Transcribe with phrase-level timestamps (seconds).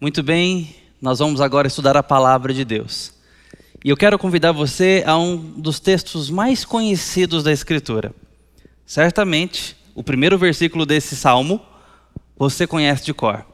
[0.00, 3.12] Muito bem, nós vamos agora estudar a palavra de Deus.
[3.84, 8.14] E eu quero convidar você a um dos textos mais conhecidos da Escritura.
[8.86, 11.60] Certamente, o primeiro versículo desse salmo
[12.36, 13.44] você conhece de cor.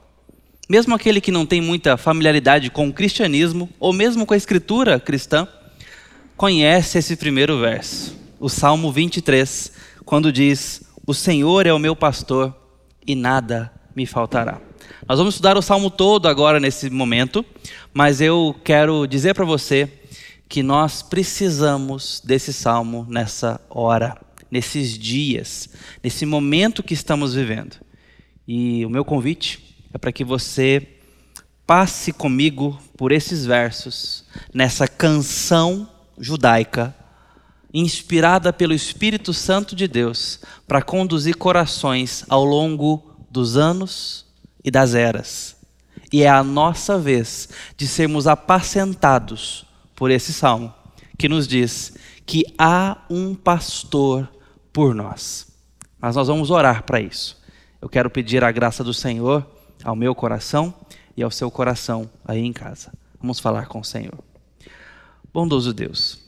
[0.69, 5.01] Mesmo aquele que não tem muita familiaridade com o cristianismo, ou mesmo com a escritura
[5.01, 5.49] cristã,
[6.37, 9.73] conhece esse primeiro verso, o Salmo 23,
[10.05, 12.55] quando diz: O Senhor é o meu pastor
[13.07, 14.61] e nada me faltará.
[15.07, 17.45] Nós vamos estudar o salmo todo agora nesse momento,
[17.93, 19.91] mas eu quero dizer para você
[20.49, 24.17] que nós precisamos desse salmo nessa hora,
[24.51, 25.69] nesses dias,
[26.03, 27.77] nesse momento que estamos vivendo.
[28.49, 30.87] E o meu convite é para que você
[31.67, 36.95] passe comigo por esses versos, nessa canção judaica,
[37.73, 44.24] inspirada pelo Espírito Santo de Deus, para conduzir corações ao longo dos anos
[44.65, 45.57] e das eras.
[46.13, 50.73] E é a nossa vez de sermos apacentados por esse salmo,
[51.19, 54.29] que nos diz que há um pastor
[54.73, 55.47] por nós.
[56.01, 57.41] Mas nós vamos orar para isso.
[57.81, 59.47] Eu quero pedir a graça do Senhor
[59.83, 60.75] ao meu coração
[61.17, 62.93] e ao seu coração aí em casa.
[63.21, 64.19] Vamos falar com o Senhor.
[65.33, 66.21] Bondoso Deus,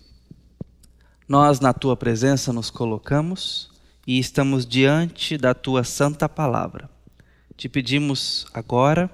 [1.28, 3.70] nós na tua presença nos colocamos
[4.06, 6.95] e estamos diante da tua santa palavra.
[7.56, 9.10] Te pedimos agora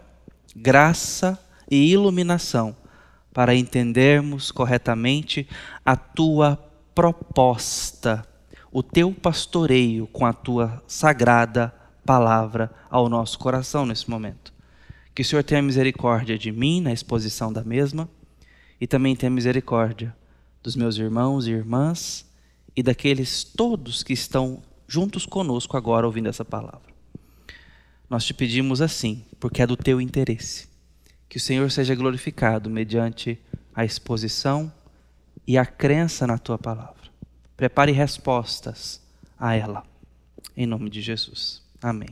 [0.56, 1.38] graça
[1.70, 2.76] e iluminação
[3.32, 5.48] para entendermos corretamente
[5.86, 6.56] a tua
[6.92, 8.26] proposta,
[8.72, 11.72] o teu pastoreio com a tua sagrada
[12.04, 14.52] palavra ao nosso coração nesse momento.
[15.14, 18.08] Que o Senhor tenha misericórdia de mim na exposição da mesma
[18.80, 20.14] e também tenha misericórdia
[20.60, 22.28] dos meus irmãos e irmãs
[22.74, 26.91] e daqueles todos que estão juntos conosco agora ouvindo essa palavra.
[28.12, 30.68] Nós te pedimos assim, porque é do teu interesse.
[31.30, 33.40] Que o Senhor seja glorificado mediante
[33.74, 34.70] a exposição
[35.46, 37.10] e a crença na tua palavra.
[37.56, 39.00] Prepare respostas
[39.40, 39.82] a ela.
[40.54, 41.62] Em nome de Jesus.
[41.80, 42.10] Amém.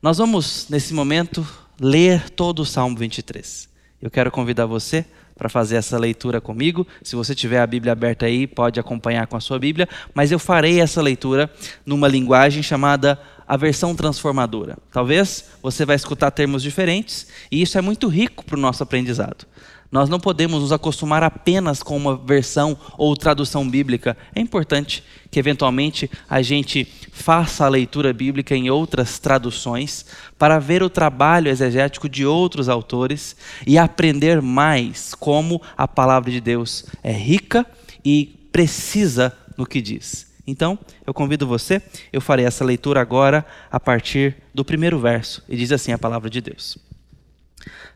[0.00, 1.44] Nós vamos, nesse momento,
[1.80, 3.68] ler todo o Salmo 23.
[4.00, 5.04] Eu quero convidar você
[5.38, 6.86] para fazer essa leitura comigo.
[7.02, 10.38] Se você tiver a Bíblia aberta aí, pode acompanhar com a sua Bíblia, mas eu
[10.38, 11.48] farei essa leitura
[11.86, 14.76] numa linguagem chamada a versão transformadora.
[14.92, 19.46] Talvez você vai escutar termos diferentes e isso é muito rico para o nosso aprendizado.
[19.90, 24.16] Nós não podemos nos acostumar apenas com uma versão ou tradução bíblica.
[24.34, 30.04] É importante que, eventualmente, a gente faça a leitura bíblica em outras traduções
[30.38, 33.34] para ver o trabalho exegético de outros autores
[33.66, 37.66] e aprender mais como a palavra de Deus é rica
[38.04, 40.28] e precisa no que diz.
[40.46, 41.82] Então, eu convido você,
[42.12, 46.30] eu farei essa leitura agora a partir do primeiro verso, e diz assim a palavra
[46.30, 46.78] de Deus: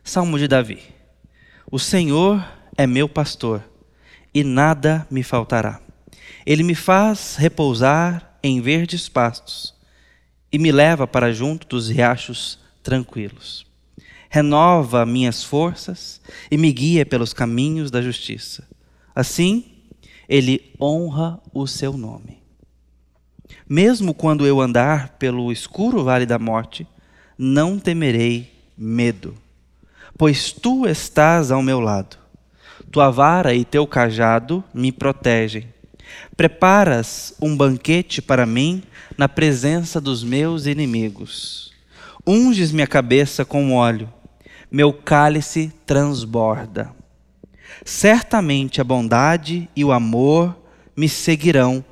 [0.04, 0.82] Salmo de Davi:
[1.74, 2.46] O Senhor
[2.76, 3.64] é meu pastor,
[4.34, 5.80] e nada me faltará.
[6.44, 9.74] Ele me faz repousar em verdes pastos,
[10.52, 13.66] e me leva para junto dos riachos tranquilos.
[14.28, 18.68] Renova minhas forças e me guia pelos caminhos da justiça.
[19.14, 19.64] Assim,
[20.28, 22.42] ele honra o seu nome.
[23.66, 26.86] Mesmo quando eu andar pelo escuro vale da morte,
[27.38, 29.34] não temerei medo,
[30.16, 32.16] pois tu estás ao meu lado.
[32.90, 35.72] Tua vara e teu cajado me protegem.
[36.36, 38.82] Preparas um banquete para mim
[39.16, 41.72] na presença dos meus inimigos.
[42.26, 44.12] Unges minha cabeça com óleo,
[44.70, 46.94] meu cálice transborda.
[47.84, 50.56] Certamente a bondade e o amor
[50.96, 51.84] me seguirão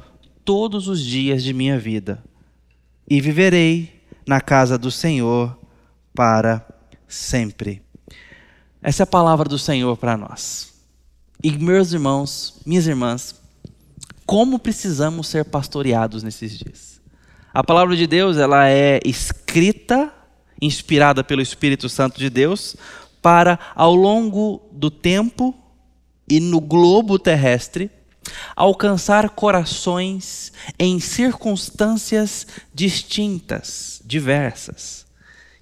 [0.44, 2.22] todos os dias de minha vida,
[3.08, 5.58] e viverei na casa do Senhor
[6.14, 6.64] para
[7.08, 7.82] sempre.
[8.82, 10.72] Essa é a palavra do Senhor para nós.
[11.42, 13.34] E meus irmãos, minhas irmãs,
[14.24, 17.00] como precisamos ser pastoreados nesses dias?
[17.52, 20.12] A palavra de Deus, ela é escrita,
[20.62, 22.76] inspirada pelo Espírito Santo de Deus,
[23.20, 25.54] para ao longo do tempo
[26.28, 27.90] e no globo terrestre
[28.54, 35.06] alcançar corações em circunstâncias distintas, diversas.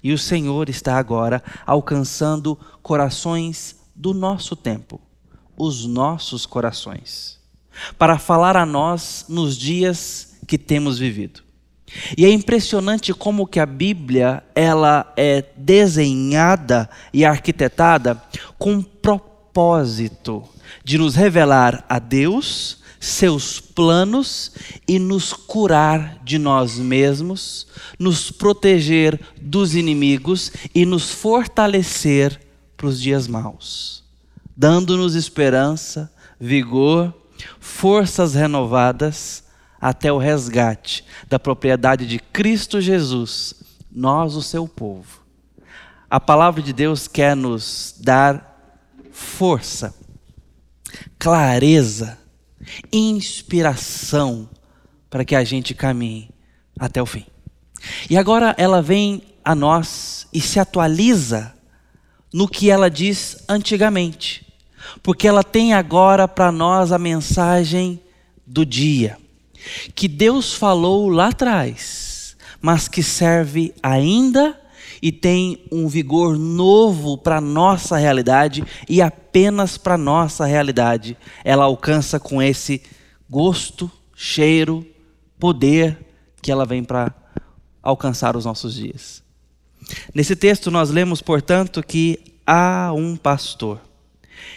[0.01, 5.01] E o Senhor está agora alcançando corações do nosso tempo,
[5.57, 7.39] os nossos corações,
[7.97, 11.43] para falar a nós nos dias que temos vivido.
[12.17, 18.21] E é impressionante como que a Bíblia ela é desenhada e arquitetada
[18.57, 20.43] com propósito
[20.83, 24.51] de nos revelar a Deus seus planos
[24.87, 27.67] e nos curar de nós mesmos,
[27.97, 32.39] nos proteger dos inimigos e nos fortalecer
[32.75, 34.03] para os dias maus,
[34.55, 37.13] dando-nos esperança, vigor,
[37.59, 39.43] forças renovadas
[39.79, 43.53] até o resgate da propriedade de Cristo Jesus,
[43.89, 45.21] nós, o seu povo.
[46.09, 48.49] A palavra de Deus quer nos dar
[49.11, 49.93] força,
[51.17, 52.18] clareza,
[52.91, 54.49] inspiração
[55.09, 56.29] para que a gente caminhe
[56.77, 57.25] até o fim.
[58.09, 61.53] E agora ela vem a nós e se atualiza
[62.33, 64.45] no que ela diz antigamente,
[65.01, 67.99] porque ela tem agora para nós a mensagem
[68.45, 69.17] do dia,
[69.95, 74.58] que Deus falou lá atrás, mas que serve ainda
[75.01, 81.17] e tem um vigor novo para a nossa realidade e apenas para a nossa realidade
[81.43, 82.81] ela alcança com esse
[83.29, 84.85] gosto, cheiro,
[85.39, 85.97] poder
[86.41, 87.13] que ela vem para
[87.81, 89.23] alcançar os nossos dias.
[90.13, 93.79] Nesse texto nós lemos, portanto, que há um pastor.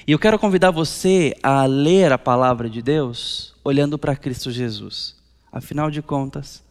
[0.06, 5.16] E eu quero convidar você a ler a palavra de Deus olhando para Cristo Jesus.
[5.50, 6.62] Afinal de contas,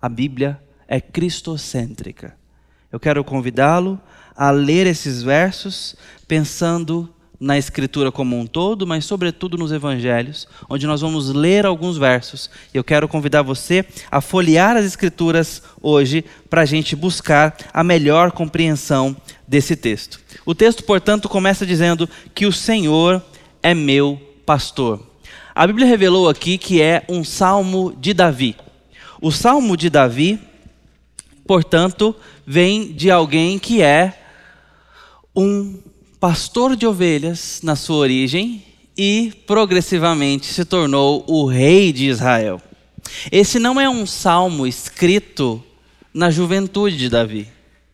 [0.00, 2.39] a Bíblia é cristocêntrica.
[2.92, 4.00] Eu quero convidá-lo
[4.36, 5.94] a ler esses versos
[6.26, 7.08] pensando
[7.38, 12.50] na Escritura como um todo, mas sobretudo nos Evangelhos, onde nós vamos ler alguns versos.
[12.74, 18.32] Eu quero convidar você a folhear as Escrituras hoje para a gente buscar a melhor
[18.32, 19.16] compreensão
[19.48, 20.20] desse texto.
[20.44, 23.22] O texto, portanto, começa dizendo que o Senhor
[23.62, 25.00] é meu pastor.
[25.54, 28.56] A Bíblia revelou aqui que é um salmo de Davi.
[29.20, 30.38] O salmo de Davi,
[31.50, 32.14] portanto,
[32.46, 34.16] vem de alguém que é
[35.34, 35.80] um
[36.20, 38.62] pastor de ovelhas na sua origem
[38.96, 42.62] e progressivamente se tornou o rei de Israel.
[43.32, 45.60] Esse não é um salmo escrito
[46.14, 47.48] na juventude de Davi.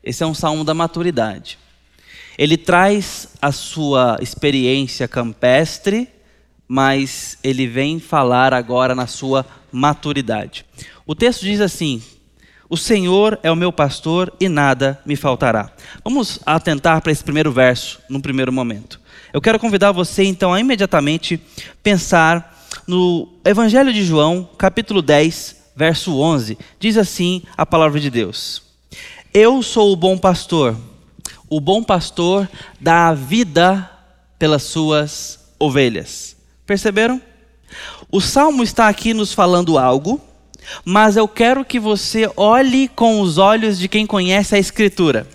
[0.04, 1.58] Esse é um salmo da maturidade.
[2.36, 6.06] Ele traz a sua experiência campestre,
[6.68, 10.66] mas ele vem falar agora na sua maturidade.
[11.06, 12.02] O texto diz assim:
[12.68, 15.70] o Senhor é o meu pastor e nada me faltará.
[16.02, 19.00] Vamos atentar para esse primeiro verso, num primeiro momento.
[19.32, 21.40] Eu quero convidar você, então, a imediatamente
[21.82, 26.58] pensar no Evangelho de João, capítulo 10, verso 11.
[26.80, 28.62] Diz assim a palavra de Deus:
[29.32, 30.76] Eu sou o bom pastor.
[31.48, 32.48] O bom pastor
[32.80, 33.88] dá a vida
[34.38, 36.36] pelas suas ovelhas.
[36.66, 37.22] Perceberam?
[38.10, 40.20] O salmo está aqui nos falando algo
[40.84, 45.26] mas eu quero que você olhe com os olhos de quem conhece a Escritura,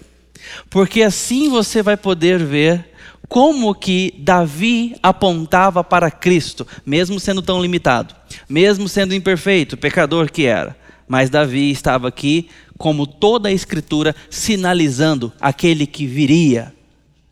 [0.69, 2.91] porque assim você vai poder ver
[3.27, 8.13] como que Davi apontava para Cristo, mesmo sendo tão limitado,
[8.49, 10.75] mesmo sendo imperfeito, pecador que era.
[11.07, 16.73] Mas Davi estava aqui, como toda a Escritura, sinalizando aquele que viria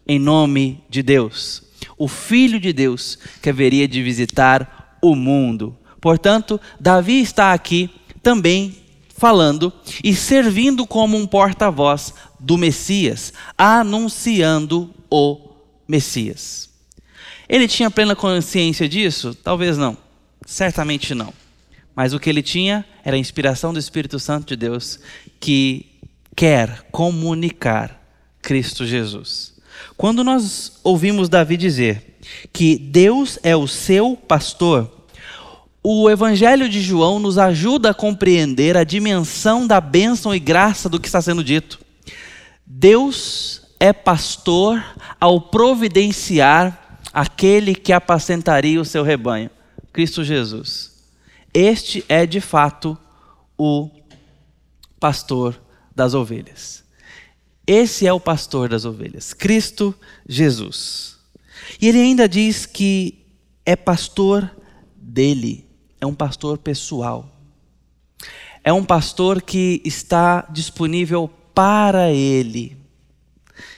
[0.07, 1.63] em nome de Deus,
[1.97, 5.77] o Filho de Deus que haveria de visitar o mundo.
[6.01, 7.89] Portanto, Davi está aqui
[8.23, 8.75] também
[9.17, 9.71] falando
[10.03, 15.39] e servindo como um porta-voz do Messias, anunciando o
[15.87, 16.69] Messias.
[17.47, 19.35] Ele tinha plena consciência disso?
[19.35, 19.97] Talvez não.
[20.45, 21.33] Certamente não.
[21.95, 24.99] Mas o que ele tinha era a inspiração do Espírito Santo de Deus
[25.39, 25.85] que
[26.35, 27.99] quer comunicar
[28.41, 29.55] Cristo Jesus.
[29.97, 32.17] Quando nós ouvimos Davi dizer
[32.53, 34.98] que Deus é o seu pastor,
[35.81, 40.99] o Evangelho de João nos ajuda a compreender a dimensão da bênção e graça do
[40.99, 41.79] que está sendo dito.
[42.65, 44.83] Deus é pastor
[45.19, 49.49] ao providenciar aquele que apacentaria o seu rebanho,
[49.93, 50.91] Cristo Jesus.
[51.53, 52.97] Este é de fato
[53.57, 53.89] o
[54.99, 55.59] pastor
[55.95, 56.83] das ovelhas.
[57.65, 59.95] Esse é o pastor das ovelhas, Cristo
[60.27, 61.17] Jesus.
[61.79, 63.25] E ele ainda diz que
[63.65, 64.49] é pastor
[64.95, 65.68] dele
[66.01, 67.29] é um pastor pessoal.
[68.63, 72.77] É um pastor que está disponível para ele.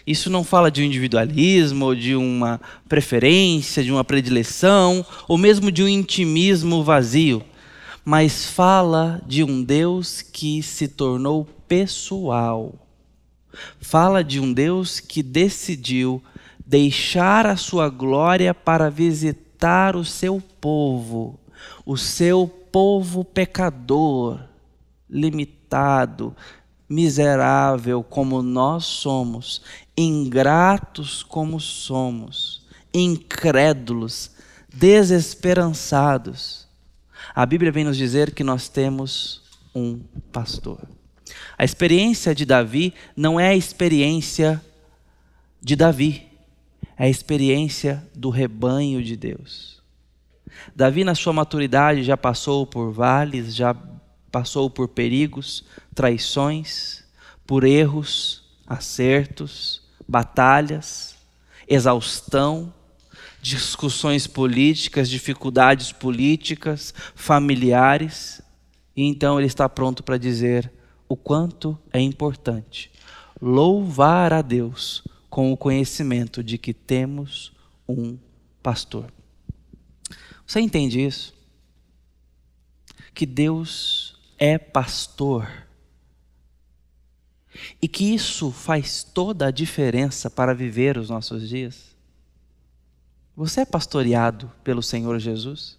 [0.05, 5.71] Isso não fala de um individualismo, ou de uma preferência, de uma predileção, ou mesmo
[5.71, 7.43] de um intimismo vazio,
[8.03, 12.73] mas fala de um Deus que se tornou pessoal.
[13.79, 16.21] Fala de um Deus que decidiu
[16.65, 21.40] deixar a sua glória para visitar o seu povo
[21.91, 24.39] o seu povo pecador,
[25.09, 26.33] limitado,
[26.87, 29.61] miserável como nós somos,
[29.97, 34.31] ingratos como somos, incrédulos,
[34.73, 36.65] desesperançados.
[37.35, 39.41] A Bíblia vem nos dizer que nós temos
[39.75, 39.99] um
[40.31, 40.79] pastor.
[41.57, 44.63] A experiência de Davi não é a experiência
[45.61, 46.25] de Davi,
[46.97, 49.80] é a experiência do rebanho de Deus.
[50.75, 53.75] Davi, na sua maturidade, já passou por vales, já
[54.31, 57.03] passou por perigos, traições,
[57.45, 61.15] por erros, acertos, batalhas,
[61.67, 62.73] exaustão,
[63.41, 68.41] discussões políticas, dificuldades políticas, familiares,
[68.95, 70.71] e então ele está pronto para dizer
[71.07, 72.91] o quanto é importante
[73.41, 77.51] louvar a Deus com o conhecimento de que temos
[77.89, 78.17] um
[78.61, 79.11] pastor.
[80.51, 81.33] Você entende isso?
[83.13, 85.49] Que Deus é pastor.
[87.81, 91.95] E que isso faz toda a diferença para viver os nossos dias.
[93.33, 95.77] Você é pastoreado pelo Senhor Jesus?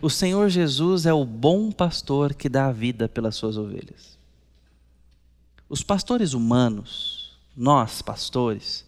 [0.00, 4.16] O Senhor Jesus é o bom pastor que dá a vida pelas suas ovelhas.
[5.68, 8.86] Os pastores humanos, nós pastores,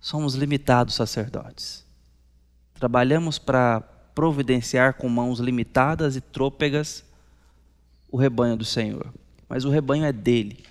[0.00, 1.85] somos limitados sacerdotes.
[2.78, 3.80] Trabalhamos para
[4.14, 7.04] providenciar com mãos limitadas e trôpegas
[8.10, 9.12] o rebanho do Senhor.
[9.48, 10.64] Mas o rebanho é dele.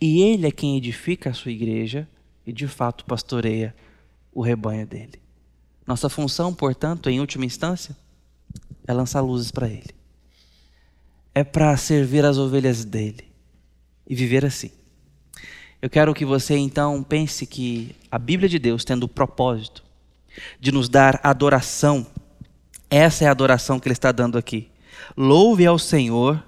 [0.00, 2.08] E ele é quem edifica a sua igreja
[2.46, 3.74] e de fato pastoreia
[4.32, 5.20] o rebanho dele.
[5.86, 7.96] Nossa função, portanto, em última instância,
[8.86, 9.94] é lançar luzes para ele.
[11.34, 13.24] É para servir as ovelhas dele
[14.06, 14.70] e viver assim.
[15.80, 19.85] Eu quero que você então pense que a Bíblia de Deus, tendo o propósito
[20.60, 22.06] de nos dar adoração,
[22.90, 24.68] essa é a adoração que ele está dando aqui.
[25.16, 26.42] Louve ao Senhor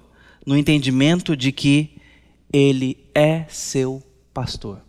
[0.45, 1.97] no entendimento de que
[2.51, 4.01] ele é seu
[4.33, 4.81] pastor.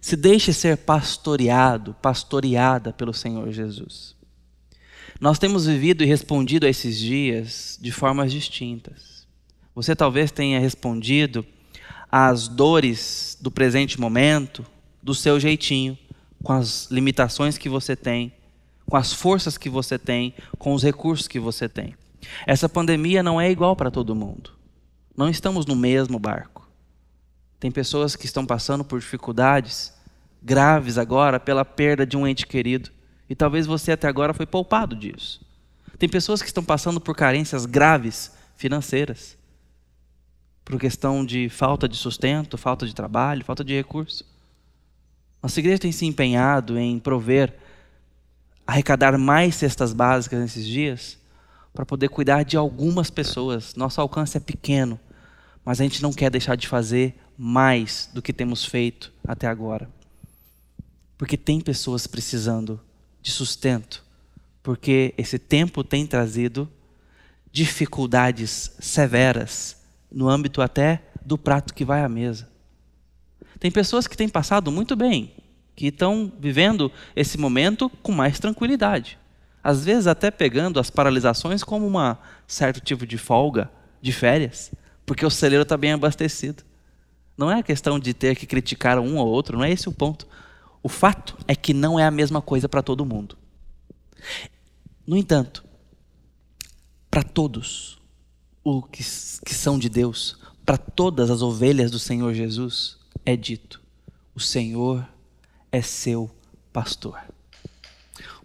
[0.00, 4.16] Se deixe ser pastoreado, pastoreada pelo Senhor Jesus.
[5.20, 9.26] Nós temos vivido e respondido a esses dias de formas distintas.
[9.74, 11.44] Você talvez tenha respondido
[12.10, 14.64] às dores do presente momento
[15.02, 15.96] do seu jeitinho,
[16.42, 18.32] com as limitações que você tem,
[18.86, 21.94] com as forças que você tem, com os recursos que você tem.
[22.46, 24.50] Essa pandemia não é igual para todo mundo.
[25.16, 26.68] Não estamos no mesmo barco.
[27.58, 29.92] Tem pessoas que estão passando por dificuldades
[30.42, 32.90] graves agora pela perda de um ente querido.
[33.28, 35.40] E talvez você até agora foi poupado disso.
[35.98, 39.36] Tem pessoas que estão passando por carências graves financeiras.
[40.64, 44.24] Por questão de falta de sustento, falta de trabalho, falta de recurso.
[45.42, 47.56] Nossa igreja tem se empenhado em prover,
[48.66, 51.18] arrecadar mais cestas básicas nesses dias,
[51.72, 53.74] para poder cuidar de algumas pessoas.
[53.74, 54.98] Nosso alcance é pequeno,
[55.64, 59.88] mas a gente não quer deixar de fazer mais do que temos feito até agora.
[61.16, 62.80] Porque tem pessoas precisando
[63.22, 64.04] de sustento,
[64.62, 66.68] porque esse tempo tem trazido
[67.52, 69.76] dificuldades severas
[70.10, 72.48] no âmbito até do prato que vai à mesa.
[73.60, 75.34] Tem pessoas que têm passado muito bem,
[75.76, 79.18] que estão vivendo esse momento com mais tranquilidade.
[79.62, 84.72] Às vezes até pegando as paralisações como um certo tipo de folga, de férias,
[85.04, 86.64] porque o celeiro está bem abastecido.
[87.36, 90.26] Não é questão de ter que criticar um ou outro, não é esse o ponto.
[90.82, 93.36] O fato é que não é a mesma coisa para todo mundo.
[95.06, 95.62] No entanto,
[97.10, 98.00] para todos
[98.64, 99.02] os que,
[99.44, 103.80] que são de Deus, para todas as ovelhas do Senhor Jesus, é dito:
[104.34, 105.06] o Senhor
[105.70, 106.30] é seu
[106.72, 107.20] pastor.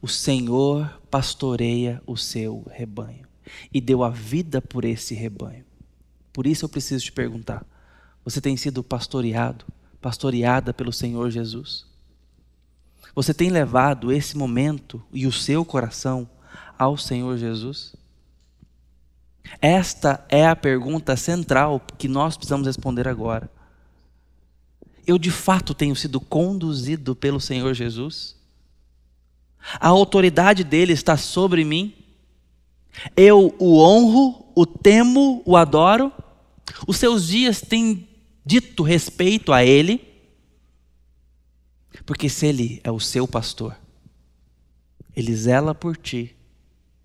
[0.01, 3.25] O Senhor pastoreia o seu rebanho
[3.74, 5.65] e deu a vida por esse rebanho.
[6.32, 7.65] Por isso eu preciso te perguntar:
[8.24, 9.65] você tem sido pastoreado,
[10.01, 11.86] pastoreada pelo Senhor Jesus?
[13.15, 16.29] Você tem levado esse momento e o seu coração
[16.77, 17.96] ao Senhor Jesus?
[19.62, 23.50] Esta é a pergunta central que nós precisamos responder agora.
[25.06, 28.36] Eu de fato tenho sido conduzido pelo Senhor Jesus?
[29.80, 31.94] A autoridade dele está sobre mim?
[33.16, 36.12] Eu o honro, o temo, o adoro?
[36.88, 38.08] Os seus dias têm
[38.46, 40.02] dito respeito a Ele,
[42.06, 43.76] porque se Ele é o seu pastor,
[45.16, 46.36] Ele zela por ti,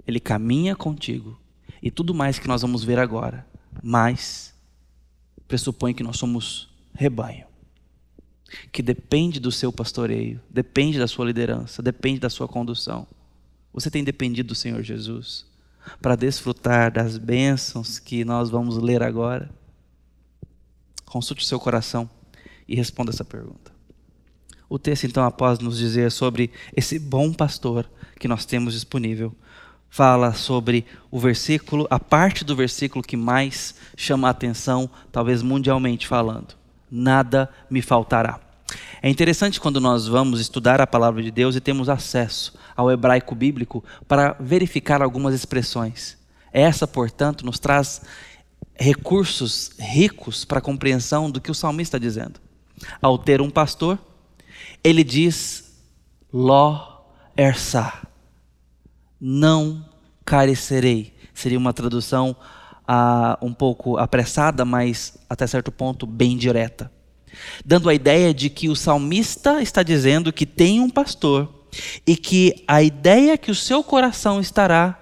[0.06, 1.40] Ele caminha contigo,
[1.82, 3.46] e tudo mais que nós vamos ver agora,
[3.82, 4.54] mas
[5.48, 7.46] pressupõe que nós somos rebanho,
[8.72, 13.06] que depende do seu pastoreio, depende da sua liderança, depende da sua condução.
[13.72, 15.46] Você tem dependido do Senhor Jesus
[16.00, 19.50] para desfrutar das bênçãos que nós vamos ler agora?
[21.04, 22.08] Consulte o seu coração
[22.68, 23.72] e responda essa pergunta.
[24.68, 29.34] O texto, então, após nos dizer sobre esse bom pastor que nós temos disponível,
[29.88, 36.06] fala sobre o versículo, a parte do versículo que mais chama a atenção, talvez mundialmente
[36.06, 36.59] falando.
[36.90, 38.40] Nada me faltará.
[39.02, 43.34] É interessante quando nós vamos estudar a palavra de Deus e temos acesso ao hebraico
[43.34, 46.18] bíblico para verificar algumas expressões.
[46.52, 48.02] Essa, portanto, nos traz
[48.74, 52.40] recursos ricos para a compreensão do que o salmista está dizendo.
[53.00, 53.98] Ao ter um pastor,
[54.82, 55.78] ele diz:
[56.32, 57.02] Ló
[57.36, 58.02] ersá,
[59.20, 59.84] não
[60.24, 61.14] carecerei.
[61.34, 62.36] Seria uma tradução
[62.92, 66.90] ah, um pouco apressada, mas até certo ponto bem direta.
[67.64, 71.66] Dando a ideia de que o salmista está dizendo que tem um pastor
[72.04, 74.98] e que a ideia é que o seu coração estará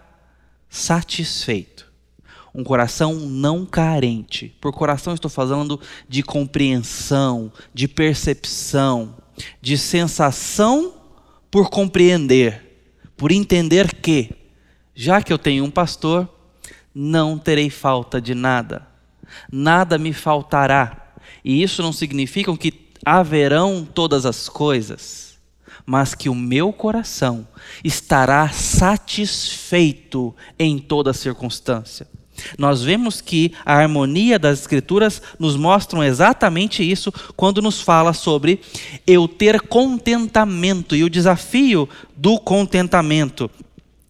[0.69, 1.91] satisfeito.
[2.55, 4.55] Um coração não carente.
[4.61, 9.17] Por coração estou falando de compreensão, de percepção,
[9.63, 10.93] de sensação
[11.51, 12.85] por compreender,
[13.17, 14.31] por entender que,
[14.95, 16.29] já que eu tenho um pastor,
[17.01, 18.85] não terei falta de nada,
[19.53, 21.13] nada me faltará.
[21.45, 25.39] E isso não significa que haverão todas as coisas,
[25.87, 27.47] mas que o meu coração
[27.85, 32.05] estará satisfeito em toda circunstância.
[32.59, 38.61] Nós vemos que a harmonia das Escrituras nos mostram exatamente isso quando nos fala sobre
[39.07, 43.49] eu ter contentamento e o desafio do contentamento,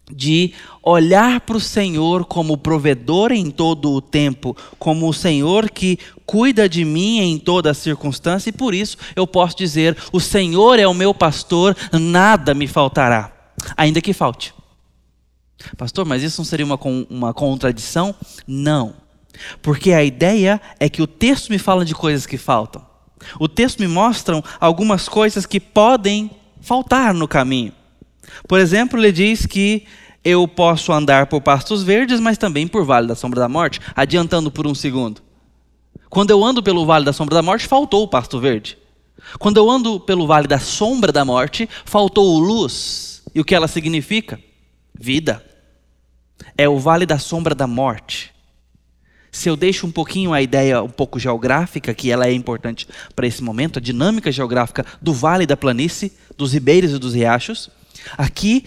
[0.09, 5.99] de olhar para o Senhor como provedor em todo o tempo, como o Senhor que
[6.25, 10.87] cuida de mim em toda circunstância, e por isso eu posso dizer: o Senhor é
[10.87, 13.31] o meu pastor, nada me faltará,
[13.75, 14.53] ainda que falte.
[15.77, 18.15] Pastor, mas isso não seria uma, uma contradição?
[18.47, 18.95] Não.
[19.61, 22.81] Porque a ideia é que o texto me fala de coisas que faltam.
[23.39, 27.73] O texto me mostra algumas coisas que podem faltar no caminho.
[28.47, 29.85] Por exemplo, ele diz que
[30.23, 34.51] eu posso andar por pastos verdes, mas também por vale da sombra da morte, adiantando
[34.51, 35.21] por um segundo.
[36.09, 38.77] Quando eu ando pelo vale da sombra da morte, faltou o pasto verde.
[39.37, 43.23] Quando eu ando pelo vale da sombra da morte, faltou luz.
[43.33, 44.39] E o que ela significa?
[44.97, 45.45] Vida
[46.57, 48.33] é o vale da sombra da morte.
[49.31, 53.27] Se eu deixo um pouquinho a ideia um pouco geográfica, que ela é importante para
[53.27, 57.69] esse momento, a dinâmica geográfica do vale da planície, dos ribeiros e dos riachos,
[58.17, 58.65] aqui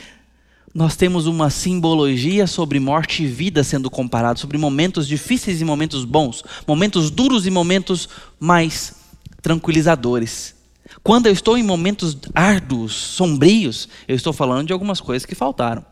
[0.74, 6.04] nós temos uma simbologia sobre morte e vida sendo comparado, sobre momentos difíceis e momentos
[6.04, 8.08] bons, momentos duros e momentos
[8.40, 8.94] mais
[9.42, 10.54] tranquilizadores.
[11.02, 15.84] Quando eu estou em momentos árduos, sombrios, eu estou falando de algumas coisas que faltaram.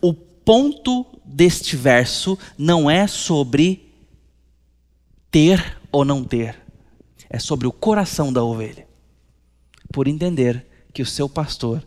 [0.00, 3.88] O ponto deste verso não é sobre
[5.30, 6.56] ter ou não ter,
[7.30, 8.86] é sobre o coração da ovelha,
[9.92, 11.82] por entender que o seu pastor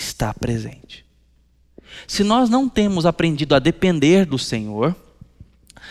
[0.00, 1.04] está presente.
[2.06, 4.94] Se nós não temos aprendido a depender do Senhor,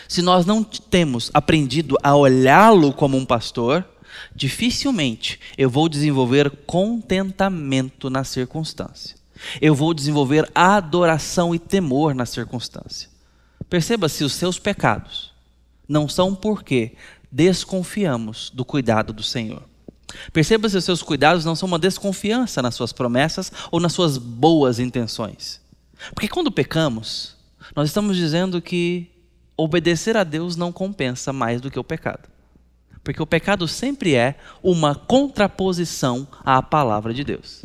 [0.08, 3.84] se nós não temos aprendido a olhá-lo como um pastor,
[4.34, 9.16] dificilmente eu vou desenvolver contentamento na circunstância.
[9.60, 13.08] Eu vou desenvolver adoração e temor na circunstância.
[13.68, 15.32] Perceba se os seus pecados
[15.88, 16.92] não são porque
[17.30, 19.69] desconfiamos do cuidado do Senhor.
[20.32, 24.18] Perceba se os seus cuidados não são uma desconfiança nas suas promessas ou nas suas
[24.18, 25.60] boas intenções.
[26.14, 27.36] Porque quando pecamos,
[27.74, 29.10] nós estamos dizendo que
[29.56, 32.28] obedecer a Deus não compensa mais do que o pecado.
[33.04, 37.64] Porque o pecado sempre é uma contraposição à palavra de Deus.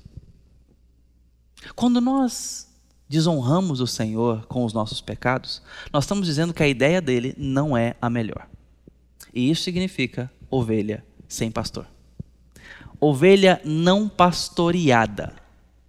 [1.75, 2.67] Quando nós
[3.07, 7.77] desonramos o Senhor com os nossos pecados, nós estamos dizendo que a ideia dele não
[7.77, 8.47] é a melhor.
[9.33, 11.85] E isso significa ovelha sem pastor.
[13.07, 15.33] Ovelha não pastoreada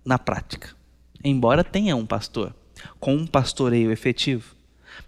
[0.04, 0.76] na prática.
[1.24, 2.54] Embora tenha um pastor,
[3.00, 4.54] com um pastoreio efetivo,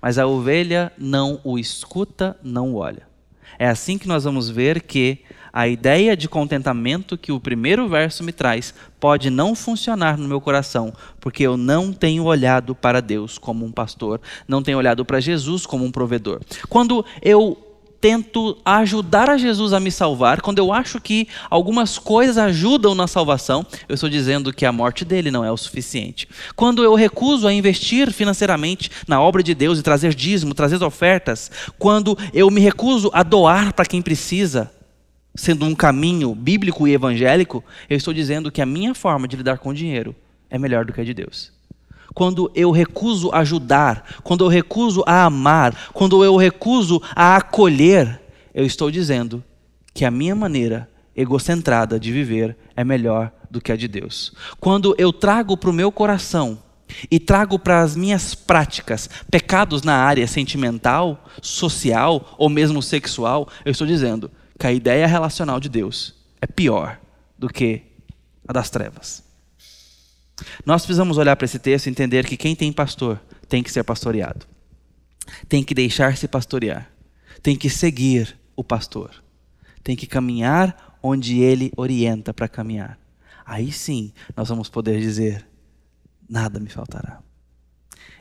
[0.00, 3.06] mas a ovelha não o escuta, não o olha.
[3.58, 5.18] É assim que nós vamos ver que
[5.52, 10.40] a ideia de contentamento que o primeiro verso me traz pode não funcionar no meu
[10.40, 15.20] coração, porque eu não tenho olhado para Deus como um pastor, não tenho olhado para
[15.20, 16.40] Jesus como um provedor.
[16.70, 17.67] Quando eu
[18.00, 23.06] tento ajudar a Jesus a me salvar, quando eu acho que algumas coisas ajudam na
[23.06, 26.28] salvação, eu estou dizendo que a morte dele não é o suficiente.
[26.54, 31.50] Quando eu recuso a investir financeiramente na obra de Deus e trazer dízimo, trazer ofertas,
[31.78, 34.70] quando eu me recuso a doar para quem precisa,
[35.34, 39.58] sendo um caminho bíblico e evangélico, eu estou dizendo que a minha forma de lidar
[39.58, 40.14] com o dinheiro
[40.48, 41.57] é melhor do que a de Deus
[42.14, 48.20] quando eu recuso ajudar, quando eu recuso a amar, quando eu recuso a acolher,
[48.54, 49.42] eu estou dizendo
[49.94, 54.32] que a minha maneira egocentrada de viver é melhor do que a de Deus.
[54.60, 56.58] Quando eu trago para o meu coração
[57.10, 63.72] e trago para as minhas práticas pecados na área sentimental, social ou mesmo sexual, eu
[63.72, 66.98] estou dizendo que a ideia relacional de Deus é pior
[67.38, 67.82] do que
[68.46, 69.27] a das trevas.
[70.64, 73.82] Nós precisamos olhar para esse texto e entender que quem tem pastor tem que ser
[73.82, 74.46] pastoreado,
[75.48, 76.90] tem que deixar-se pastorear,
[77.42, 79.22] tem que seguir o pastor,
[79.82, 82.98] tem que caminhar onde ele orienta para caminhar.
[83.44, 85.46] Aí sim nós vamos poder dizer:
[86.28, 87.22] nada me faltará.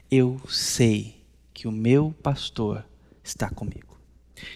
[0.09, 2.85] Eu sei que o meu pastor
[3.23, 3.97] está comigo.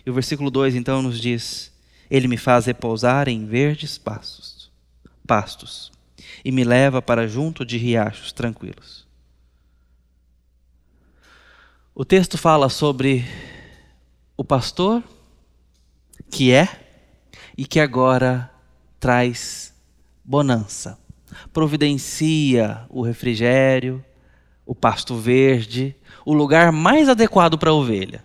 [0.06, 1.74] E o versículo 2 então nos diz:
[2.10, 4.71] Ele me faz repousar em verdes pastos,
[5.28, 5.90] pastos
[6.43, 9.08] e me leva para junto de riachos tranquilos.
[11.93, 13.25] O texto fala sobre
[14.38, 15.04] o pastor
[16.30, 16.67] que é
[17.58, 18.49] e que agora
[18.99, 19.73] traz
[20.23, 20.97] bonança,
[21.51, 24.04] providencia o refrigério,
[24.65, 28.23] o pasto verde, o lugar mais adequado para a ovelha.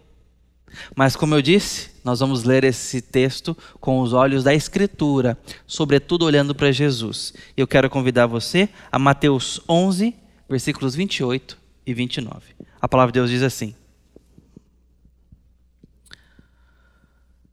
[0.95, 6.25] Mas, como eu disse, nós vamos ler esse texto com os olhos da Escritura, sobretudo
[6.25, 7.35] olhando para Jesus.
[7.57, 10.15] Eu quero convidar você a Mateus 11,
[10.49, 12.55] versículos 28 e 29.
[12.81, 13.75] A palavra de Deus diz assim: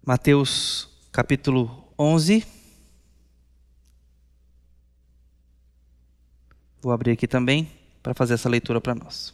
[0.06, 2.46] Mateus capítulo 11.
[6.82, 9.34] Vou abrir aqui também para fazer essa leitura para nós.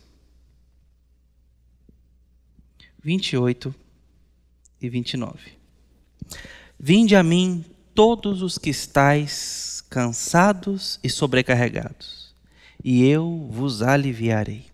[3.03, 3.73] 28
[4.81, 5.39] e 29.
[6.77, 12.33] Vinde a mim todos os que estáis cansados e sobrecarregados,
[12.83, 14.65] e eu vos aliviarei.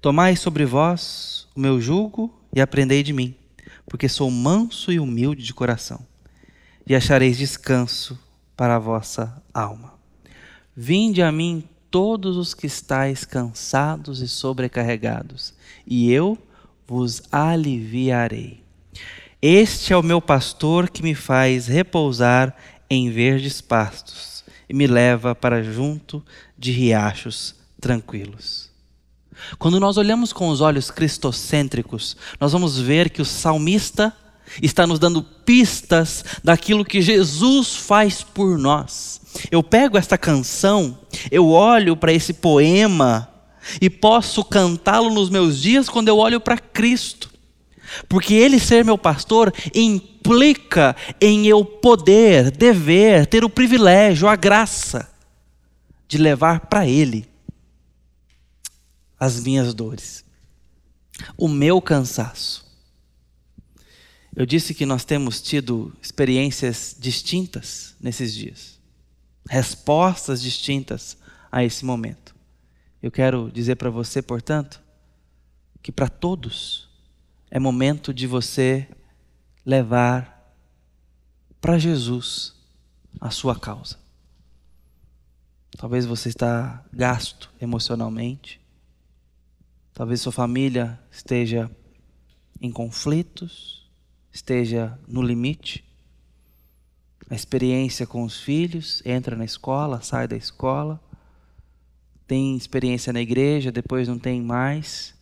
[0.00, 3.34] Tomai sobre vós o meu jugo e aprendei de mim,
[3.86, 6.06] porque sou manso e humilde de coração,
[6.86, 8.18] e achareis descanso
[8.56, 9.94] para a vossa alma.
[10.76, 15.54] Vinde a mim todos os que estáis cansados e sobrecarregados,
[15.86, 16.36] e eu
[16.88, 18.62] vos aliviarei.
[19.42, 22.56] Este é o meu pastor que me faz repousar
[22.88, 26.24] em verdes pastos e me leva para junto
[26.56, 28.70] de riachos tranquilos.
[29.58, 34.12] Quando nós olhamos com os olhos cristocêntricos, nós vamos ver que o salmista
[34.62, 39.20] está nos dando pistas daquilo que Jesus faz por nós.
[39.50, 40.98] Eu pego esta canção,
[41.30, 43.28] eu olho para esse poema
[43.80, 47.30] e posso cantá-lo nos meus dias quando eu olho para Cristo.
[48.08, 55.10] Porque Ele ser meu pastor implica em eu poder, dever, ter o privilégio, a graça
[56.06, 57.26] de levar para Ele
[59.18, 60.24] as minhas dores,
[61.36, 62.66] o meu cansaço.
[64.36, 68.78] Eu disse que nós temos tido experiências distintas nesses dias,
[69.48, 71.16] respostas distintas
[71.50, 72.27] a esse momento.
[73.02, 74.82] Eu quero dizer para você, portanto,
[75.80, 76.88] que para todos
[77.50, 78.88] é momento de você
[79.64, 80.54] levar
[81.60, 82.54] para Jesus
[83.20, 83.96] a sua causa.
[85.76, 88.60] Talvez você está gasto emocionalmente.
[89.94, 91.70] Talvez sua família esteja
[92.60, 93.88] em conflitos,
[94.32, 95.84] esteja no limite.
[97.30, 101.00] A experiência com os filhos, entra na escola, sai da escola
[102.28, 105.14] tem experiência na igreja, depois não tem mais.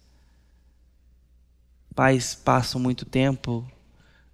[1.95, 3.64] Pais passam muito tempo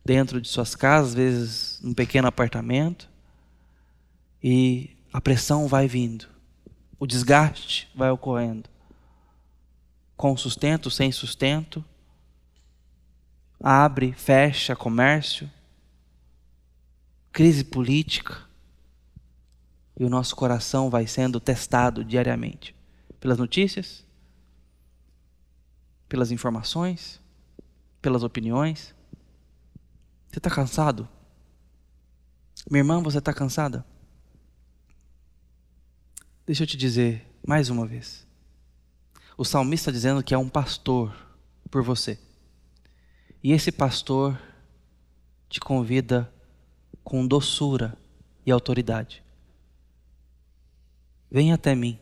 [0.03, 3.09] dentro de suas casas, às vezes num pequeno apartamento,
[4.43, 6.27] e a pressão vai vindo,
[6.99, 8.69] o desgaste vai ocorrendo.
[10.17, 11.85] Com sustento, sem sustento,
[13.63, 15.49] abre, fecha comércio,
[17.31, 18.51] crise política
[20.03, 22.75] e o nosso coração vai sendo testado diariamente
[23.21, 24.05] pelas notícias,
[26.09, 27.21] pelas informações,
[28.01, 28.93] pelas opiniões.
[30.29, 31.09] Você está cansado?
[32.69, 33.87] Minha irmã, você está cansada?
[36.45, 38.27] Deixa eu te dizer mais uma vez.
[39.39, 41.15] O salmista está dizendo que é um pastor
[41.71, 42.19] por você.
[43.41, 44.37] E esse pastor
[45.49, 46.29] te convida
[47.05, 47.97] com doçura
[48.45, 49.23] e autoridade.
[51.35, 51.99] Venha até mim,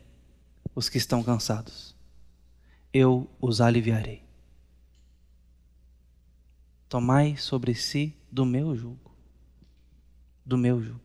[0.75, 1.95] os que estão cansados,
[2.93, 4.25] eu os aliviarei.
[6.89, 9.15] Tomai sobre si do meu jugo,
[10.45, 11.01] do meu jugo.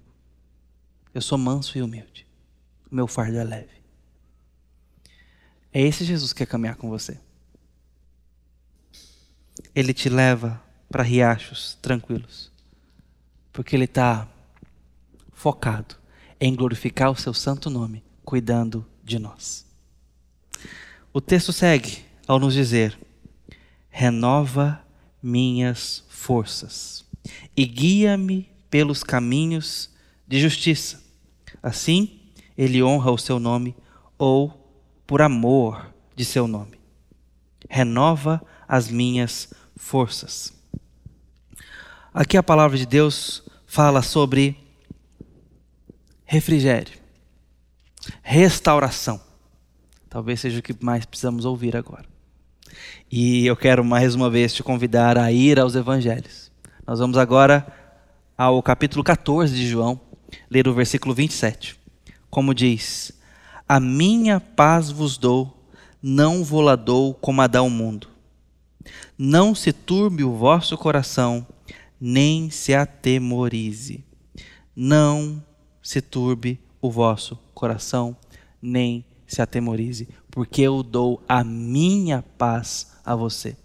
[1.14, 2.26] Eu sou manso e humilde,
[2.92, 3.80] o meu fardo é leve.
[5.72, 7.22] É esse Jesus que quer caminhar com você.
[9.76, 10.60] Ele te leva
[10.90, 12.52] para riachos tranquilos,
[13.54, 14.28] porque Ele está
[15.32, 15.96] focado
[16.40, 19.66] em glorificar o seu santo nome cuidando de nós.
[21.14, 23.00] O texto segue ao nos dizer:
[23.90, 24.82] renova
[25.24, 27.06] minhas forças
[27.56, 29.90] e guia-me pelos caminhos
[30.28, 31.02] de justiça.
[31.62, 32.20] Assim,
[32.58, 33.76] ele honra o seu nome
[34.18, 34.54] ou
[35.08, 36.80] por amor de seu nome.
[37.70, 40.54] Renova as minhas forças.
[42.14, 44.58] Aqui a palavra de Deus fala sobre
[46.24, 46.98] refrigério,
[48.22, 49.20] restauração.
[50.10, 52.06] Talvez seja o que mais precisamos ouvir agora.
[53.12, 56.52] E eu quero mais uma vez te convidar a ir aos evangelhos.
[56.86, 57.66] Nós vamos agora
[58.38, 60.00] ao capítulo 14 de João,
[60.50, 61.80] ler o versículo 27.
[62.30, 63.12] Como diz:
[63.68, 65.70] A minha paz vos dou,
[66.02, 68.10] não vou la dou como a dá o mundo.
[69.18, 71.46] Não se turbe o vosso coração,
[72.00, 74.04] nem se atemorize.
[74.76, 75.42] Não
[75.82, 78.16] se turbe o vosso coração,
[78.62, 83.56] nem se atemorize, porque eu dou a minha paz a você.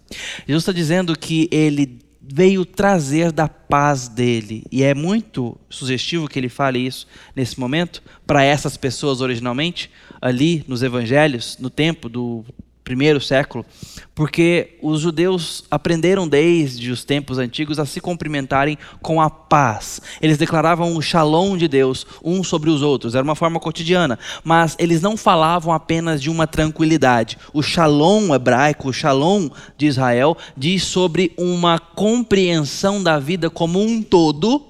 [0.47, 4.63] Jesus está dizendo que ele veio trazer da paz dele.
[4.71, 9.89] E é muito sugestivo que ele fale isso nesse momento para essas pessoas originalmente,
[10.21, 12.45] ali nos evangelhos, no tempo do
[12.83, 13.65] primeiro século,
[14.13, 20.01] porque os judeus aprenderam desde os tempos antigos a se cumprimentarem com a paz.
[20.21, 24.75] Eles declaravam o shalom de Deus uns sobre os outros, era uma forma cotidiana, mas
[24.79, 27.37] eles não falavam apenas de uma tranquilidade.
[27.53, 34.01] O shalom hebraico, o shalom de Israel, diz sobre uma compreensão da vida como um
[34.01, 34.67] todo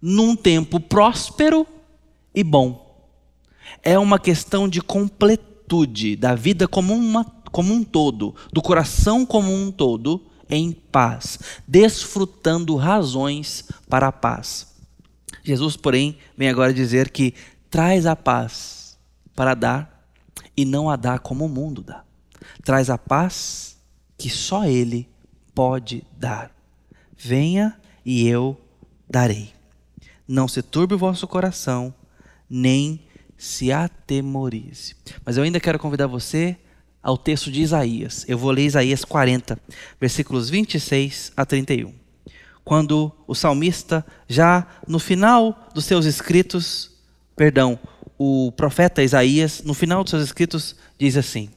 [0.00, 1.66] num tempo próspero
[2.34, 2.82] e bom.
[3.82, 9.54] É uma questão de completude da vida como uma como um todo, do coração como
[9.54, 11.38] um todo, em paz,
[11.68, 14.74] desfrutando razões para a paz.
[15.44, 17.34] Jesus, porém, vem agora dizer que
[17.70, 18.98] traz a paz
[19.34, 20.08] para dar
[20.56, 22.04] e não a dá como o mundo dá.
[22.64, 23.76] Traz a paz
[24.18, 25.08] que só Ele
[25.54, 26.50] pode dar.
[27.16, 28.60] Venha e eu
[29.08, 29.52] darei.
[30.26, 31.94] Não se turbe o vosso coração,
[32.48, 33.00] nem
[33.36, 34.94] se atemorize.
[35.24, 36.56] Mas eu ainda quero convidar você
[37.02, 38.24] ao texto de Isaías.
[38.28, 39.58] Eu vou ler Isaías 40,
[40.00, 41.92] versículos 26 a 31.
[42.64, 46.90] Quando o salmista, já no final dos seus escritos,
[47.34, 47.78] perdão,
[48.16, 51.50] o profeta Isaías, no final dos seus escritos, diz assim: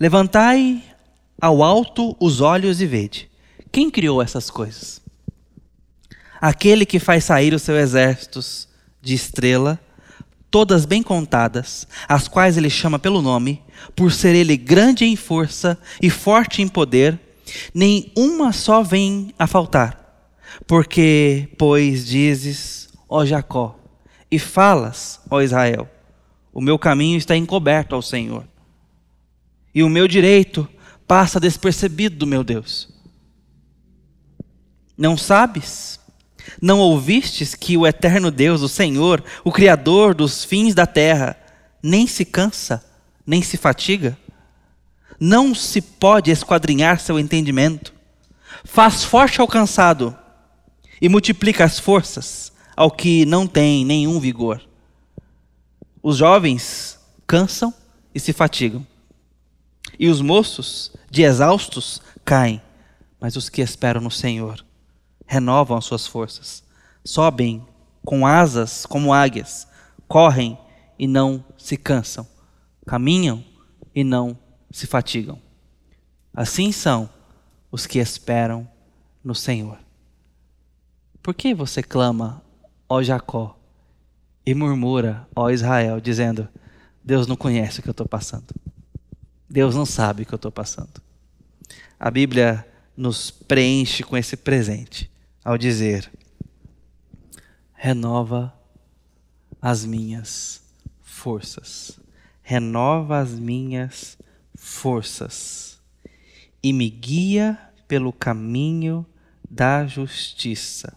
[0.00, 0.82] Levantai
[1.40, 3.30] ao alto os olhos e vede.
[3.70, 5.02] Quem criou essas coisas?
[6.40, 8.68] Aquele que faz sair os seus exércitos
[9.02, 9.78] de estrela
[10.56, 13.62] todas bem contadas, as quais ele chama pelo nome,
[13.94, 17.18] por ser ele grande em força e forte em poder,
[17.74, 20.04] nem uma só vem a faltar.
[20.66, 23.78] Porque, pois, dizes, ó Jacó,
[24.30, 25.88] e falas, ó Israel,
[26.52, 28.44] o meu caminho está encoberto ao Senhor,
[29.74, 30.68] e o meu direito
[31.06, 32.88] passa despercebido do meu Deus.
[34.96, 36.00] Não sabes?
[36.60, 41.36] Não ouvistes que o eterno Deus, o Senhor, o Criador dos fins da terra,
[41.82, 42.82] nem se cansa,
[43.26, 44.16] nem se fatiga?
[45.18, 47.92] Não se pode esquadrinhar seu entendimento.
[48.64, 50.16] Faz forte ao cansado
[51.00, 54.62] e multiplica as forças ao que não tem nenhum vigor.
[56.02, 57.72] Os jovens cansam
[58.14, 58.86] e se fatigam,
[59.98, 62.60] e os moços, de exaustos, caem,
[63.20, 64.64] mas os que esperam no Senhor
[65.26, 66.62] renovam as suas forças,
[67.04, 67.66] sobem
[68.04, 69.66] com asas como águias,
[70.06, 70.56] correm
[70.98, 72.26] e não se cansam,
[72.86, 73.44] caminham
[73.94, 74.38] e não
[74.70, 75.40] se fatigam.
[76.32, 77.10] Assim são
[77.70, 78.68] os que esperam
[79.22, 79.78] no Senhor.
[81.22, 82.42] Por que você clama,
[82.88, 83.58] ó Jacó,
[84.46, 86.48] e murmura, ó Israel, dizendo:
[87.02, 88.54] Deus não conhece o que eu estou passando.
[89.50, 91.02] Deus não sabe o que eu estou passando.
[91.98, 92.64] A Bíblia
[92.96, 95.10] nos preenche com esse presente
[95.44, 96.10] ao dizer:
[97.74, 98.54] renova
[99.60, 100.62] as minhas
[101.02, 101.98] forças,
[102.48, 104.16] renova as minhas
[104.54, 105.80] forças
[106.62, 109.04] e me guia pelo caminho
[109.50, 110.96] da justiça.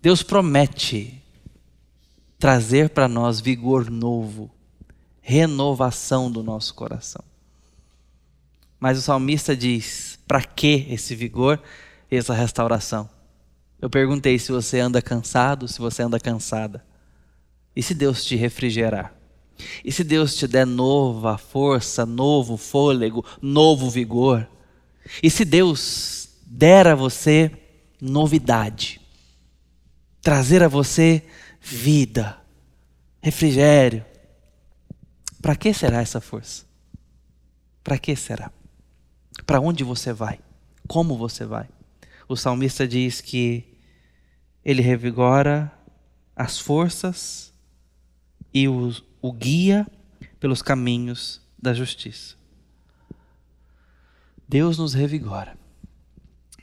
[0.00, 1.20] Deus promete
[2.38, 4.48] trazer para nós vigor novo,
[5.20, 7.24] renovação do nosso coração.
[8.78, 11.60] Mas o salmista diz: para que esse vigor?
[12.08, 13.10] essa restauração.
[13.80, 16.84] Eu perguntei se você anda cansado, se você anda cansada.
[17.74, 19.19] E se Deus te refrigerar?
[19.84, 24.48] E se Deus te der nova força, novo fôlego, novo vigor?
[25.22, 27.50] E se Deus der a você
[28.00, 29.00] novidade,
[30.20, 31.22] trazer a você
[31.60, 32.38] vida,
[33.22, 34.04] refrigério,
[35.40, 36.64] para que será essa força?
[37.82, 38.52] Para que será?
[39.46, 40.38] Para onde você vai?
[40.86, 41.68] Como você vai?
[42.28, 43.64] O salmista diz que
[44.64, 45.72] ele revigora
[46.36, 47.52] as forças
[48.52, 49.86] e o, o guia
[50.38, 52.36] pelos caminhos da justiça.
[54.48, 55.56] Deus nos revigora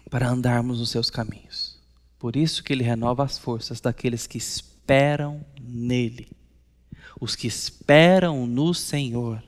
[0.10, 1.80] para andarmos nos seus caminhos.
[2.20, 6.30] Por isso que ele renova as forças daqueles que esperam nele.
[7.20, 9.44] Os que esperam no Senhor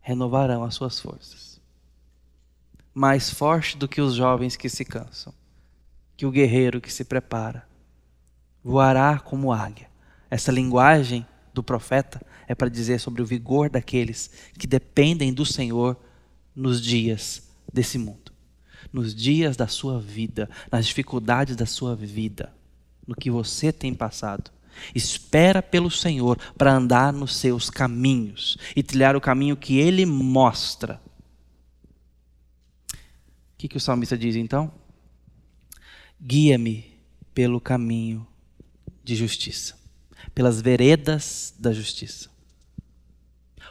[0.00, 1.60] renovarão as suas forças.
[2.94, 5.32] Mais forte do que os jovens que se cansam,
[6.16, 7.66] que o guerreiro que se prepara,
[8.62, 9.90] voará como águia.
[10.30, 15.96] Essa linguagem do profeta é para dizer sobre o vigor daqueles que dependem do Senhor
[16.54, 18.32] nos dias desse mundo,
[18.92, 22.52] nos dias da sua vida, nas dificuldades da sua vida,
[23.06, 24.50] no que você tem passado.
[24.94, 31.00] Espera pelo Senhor para andar nos seus caminhos e trilhar o caminho que Ele mostra.
[32.92, 34.72] O que, que o salmista diz então?
[36.20, 36.92] Guia-me
[37.34, 38.26] pelo caminho
[39.04, 39.76] de justiça,
[40.34, 42.30] pelas veredas da justiça.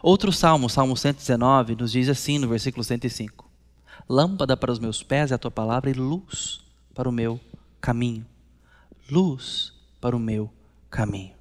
[0.02, 3.50] Outro salmo, Salmo 119, nos diz assim no versículo 105:
[4.10, 6.62] Lâmpada para os meus pés é a tua palavra e luz
[6.94, 7.40] para o meu
[7.80, 8.26] caminho.
[9.10, 10.52] Luz para o meu
[10.90, 11.36] caminho.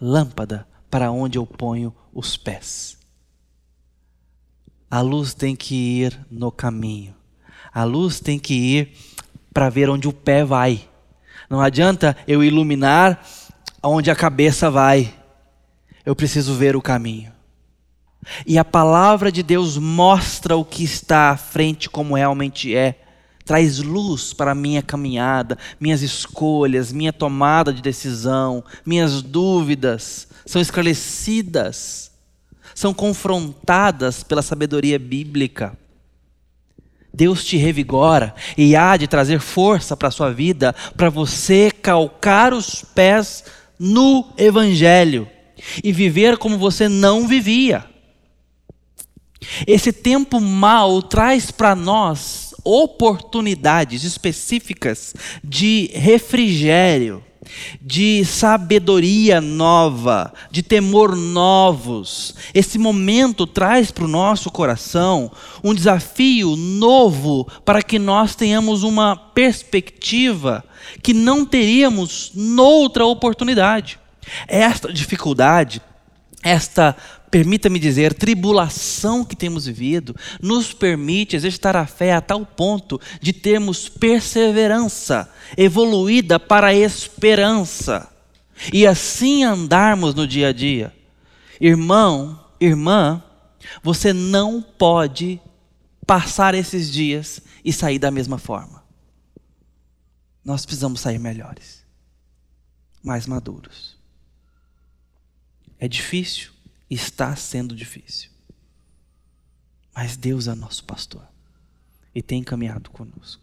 [0.00, 2.98] Lâmpada para onde eu ponho os pés.
[4.90, 7.14] A luz tem que ir no caminho.
[7.72, 8.92] A luz tem que ir
[9.52, 10.88] para ver onde o pé vai.
[11.48, 13.24] Não adianta eu iluminar
[13.84, 15.12] onde a cabeça vai.
[16.04, 17.32] Eu preciso ver o caminho.
[18.46, 23.00] E a palavra de Deus mostra o que está à frente como realmente é.
[23.44, 30.62] Traz luz para a minha caminhada, minhas escolhas, minha tomada de decisão, minhas dúvidas são
[30.62, 32.10] esclarecidas,
[32.74, 35.76] são confrontadas pela sabedoria bíblica.
[37.12, 42.52] Deus te revigora e há de trazer força para a sua vida, para você calcar
[42.52, 43.44] os pés
[43.78, 45.28] no Evangelho
[45.82, 47.84] e viver como você não vivia.
[49.66, 57.22] Esse tempo mal traz para nós oportunidades específicas de refrigério
[57.80, 62.34] de sabedoria nova, de temor novos.
[62.52, 65.30] Esse momento traz para o nosso coração
[65.62, 70.64] um desafio novo para que nós tenhamos uma perspectiva
[71.02, 73.98] que não teríamos noutra oportunidade.
[74.48, 75.80] Esta dificuldade,
[76.42, 76.96] esta
[77.30, 83.32] permita-me dizer, tribulação que temos vivido, nos permite exercitar a fé a tal ponto de
[83.32, 88.08] termos perseverança evoluída para a esperança
[88.72, 90.94] e assim andarmos no dia a dia.
[91.60, 93.20] Irmão, irmã,
[93.82, 95.40] você não pode
[96.06, 98.83] passar esses dias e sair da mesma forma.
[100.44, 101.84] Nós precisamos sair melhores,
[103.02, 103.96] mais maduros.
[105.78, 106.52] É difícil,
[106.90, 108.30] está sendo difícil.
[109.94, 111.26] Mas Deus é nosso pastor
[112.14, 113.42] e tem caminhado conosco,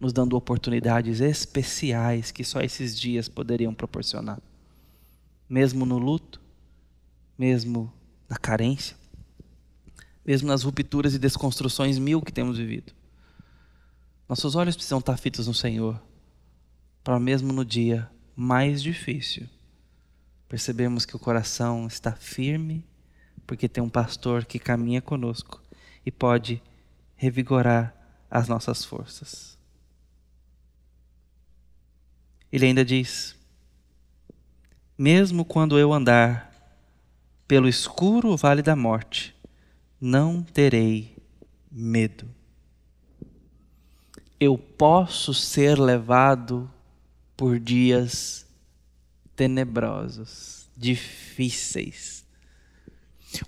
[0.00, 4.40] nos dando oportunidades especiais que só esses dias poderiam proporcionar.
[5.48, 6.40] Mesmo no luto,
[7.38, 7.92] mesmo
[8.28, 8.96] na carência,
[10.24, 12.92] mesmo nas rupturas e desconstruções mil que temos vivido.
[14.28, 16.00] Nossos olhos precisam estar fitos no Senhor,
[17.04, 19.46] para mesmo no dia mais difícil
[20.54, 22.86] percebemos que o coração está firme,
[23.44, 25.60] porque tem um pastor que caminha conosco
[26.06, 26.62] e pode
[27.16, 27.92] revigorar
[28.30, 29.58] as nossas forças.
[32.52, 33.36] Ele ainda diz:
[34.96, 36.52] Mesmo quando eu andar
[37.48, 39.34] pelo escuro vale da morte,
[40.00, 41.16] não terei
[41.68, 42.30] medo.
[44.38, 46.70] Eu posso ser levado
[47.36, 48.46] por dias
[49.36, 52.24] tenebrosos, difíceis.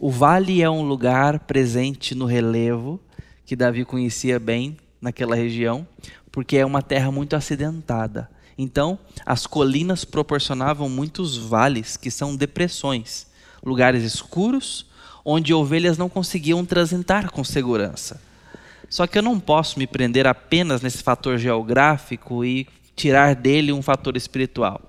[0.00, 3.00] O vale é um lugar presente no relevo
[3.44, 5.86] que Davi conhecia bem naquela região,
[6.32, 8.28] porque é uma terra muito acidentada.
[8.58, 13.26] Então, as colinas proporcionavam muitos vales, que são depressões,
[13.64, 14.86] lugares escuros,
[15.24, 18.20] onde ovelhas não conseguiam transitar com segurança.
[18.88, 22.66] Só que eu não posso me prender apenas nesse fator geográfico e
[22.96, 24.80] tirar dele um fator espiritual.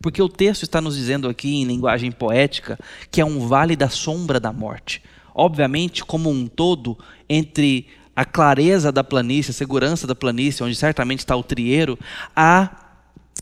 [0.00, 2.78] Porque o texto está nos dizendo aqui, em linguagem poética,
[3.10, 5.02] que é um vale da sombra da morte.
[5.34, 6.98] Obviamente, como um todo,
[7.28, 11.98] entre a clareza da planície, a segurança da planície, onde certamente está o trieiro,
[12.34, 12.84] há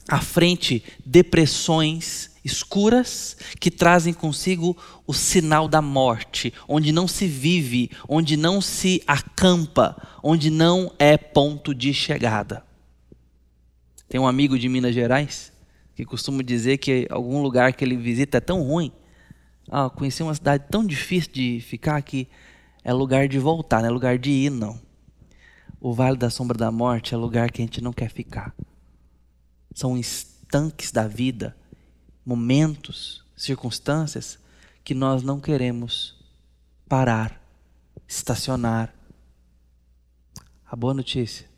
[0.09, 7.91] à frente depressões escuras que trazem consigo o sinal da morte, onde não se vive,
[8.09, 12.63] onde não se acampa, onde não é ponto de chegada.
[14.15, 15.53] Tem um amigo de Minas Gerais
[15.93, 18.93] que costuma dizer que algum lugar que ele visita é tão ruim.
[19.69, 22.29] Ah, conheci uma cidade tão difícil de ficar que
[22.85, 24.81] é lugar de voltar, não é lugar de ir, não.
[25.81, 28.55] O Vale da Sombra da Morte é lugar que a gente não quer ficar.
[29.75, 31.57] São estanques da vida
[32.25, 34.39] momentos, circunstâncias
[34.85, 36.25] que nós não queremos
[36.89, 37.43] parar,
[38.07, 38.95] estacionar.
[40.65, 41.49] A boa notícia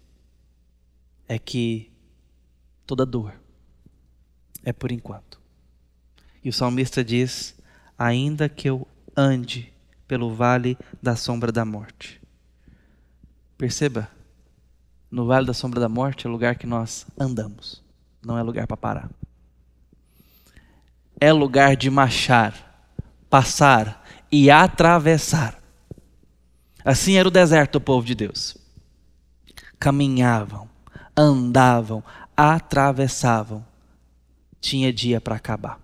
[1.28, 1.94] é que
[2.87, 3.34] toda dor
[4.64, 5.41] é por enquanto.
[6.43, 7.55] E o salmista diz:
[7.99, 9.72] ainda que eu ande
[10.07, 12.20] pelo vale da sombra da morte.
[13.59, 14.09] Perceba,
[15.11, 17.82] no vale da sombra da morte é lugar que nós andamos,
[18.24, 19.11] não é lugar para parar
[21.20, 22.55] é lugar de marchar,
[23.28, 25.59] passar e atravessar.
[26.84, 28.57] Assim era o deserto do povo de Deus.
[29.78, 30.68] Caminhavam,
[31.16, 32.03] andavam,
[32.37, 33.64] atravessavam.
[34.61, 35.80] Tinha dia para acabar.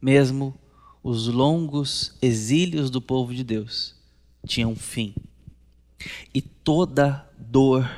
[0.00, 0.54] Mesmo
[1.02, 3.94] os longos exílios do povo de Deus
[4.46, 5.14] tinham fim.
[6.34, 7.88] E toda dor,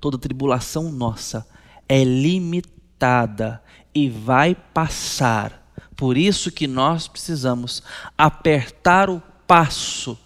[0.00, 1.46] toda tribulação nossa
[1.88, 3.62] é limitada
[3.94, 5.62] e vai passar
[6.02, 7.80] por isso que nós precisamos
[8.18, 10.18] apertar o passo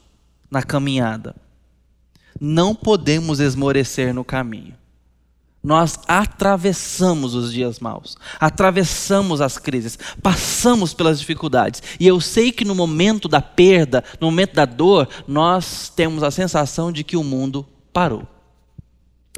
[0.51, 1.37] na caminhada.
[2.41, 4.75] Não podemos esmorecer no caminho.
[5.67, 11.83] Nós atravessamos os dias maus, atravessamos as crises, passamos pelas dificuldades.
[11.99, 16.31] E eu sei que no momento da perda, no momento da dor, nós temos a
[16.31, 18.29] sensação de que o mundo parou.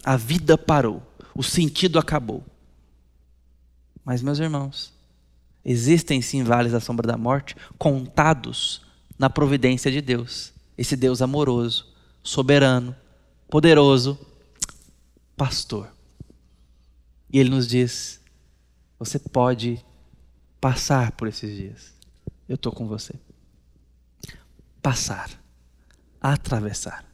[0.05, 1.03] A vida parou,
[1.35, 2.45] o sentido acabou.
[4.05, 4.93] Mas, meus irmãos,
[5.65, 8.81] Existem sim vales da sombra da morte, contados
[9.19, 10.51] na providência de Deus.
[10.79, 11.87] Esse Deus amoroso,
[12.23, 12.97] soberano,
[13.51, 14.19] poderoso,
[15.37, 15.98] pastor.
[17.31, 18.21] E ele nos diz:
[18.99, 19.85] você pode
[20.61, 21.95] passar por esses dias.
[22.49, 23.15] Eu estou com você.
[24.83, 25.31] Passar,
[26.21, 27.05] atravessar.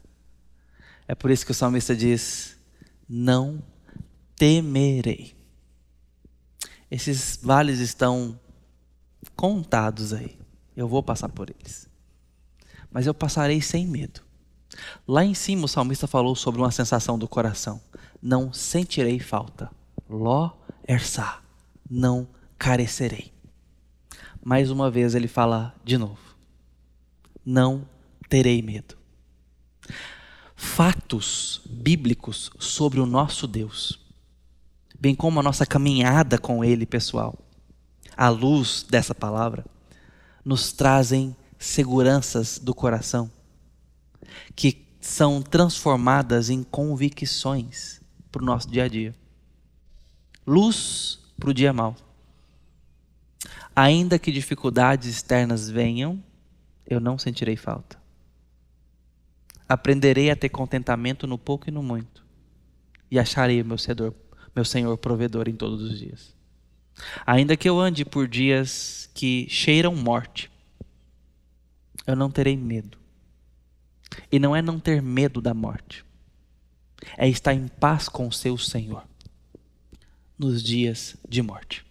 [1.06, 2.56] É por isso que o salmista diz:
[3.08, 3.62] não
[4.36, 5.34] temerei.
[6.90, 8.38] Esses vales estão
[9.34, 10.38] contados aí.
[10.76, 11.88] Eu vou passar por eles.
[12.90, 14.20] Mas eu passarei sem medo.
[15.06, 17.80] Lá em cima o salmista falou sobre uma sensação do coração.
[18.22, 19.70] Não sentirei falta.
[20.14, 20.52] Ló
[20.86, 21.42] ersá.
[21.90, 22.26] Não
[22.58, 23.32] carecerei.
[24.42, 26.18] Mais uma vez ele fala de novo.
[27.44, 27.86] Não
[28.28, 28.96] terei medo.
[30.56, 34.00] Fatos bíblicos sobre o nosso Deus,
[34.98, 37.38] bem como a nossa caminhada com Ele pessoal,
[38.16, 39.64] à luz dessa palavra,
[40.44, 43.30] nos trazem seguranças do coração,
[44.56, 48.00] que são transformadas em convicções
[48.32, 49.14] para o nosso dia a dia.
[50.46, 51.96] Luz para o dia mau.
[53.74, 56.22] Ainda que dificuldades externas venham,
[56.86, 57.98] eu não sentirei falta.
[59.66, 62.24] Aprenderei a ter contentamento no pouco e no muito,
[63.10, 63.76] e acharei meu,
[64.54, 66.34] meu Senhor provedor em todos os dias.
[67.26, 70.50] Ainda que eu ande por dias que cheiram morte,
[72.06, 72.98] eu não terei medo.
[74.30, 76.04] E não é não ter medo da morte,
[77.16, 79.02] é estar em paz com o seu Senhor
[80.38, 81.84] nos dias de morte.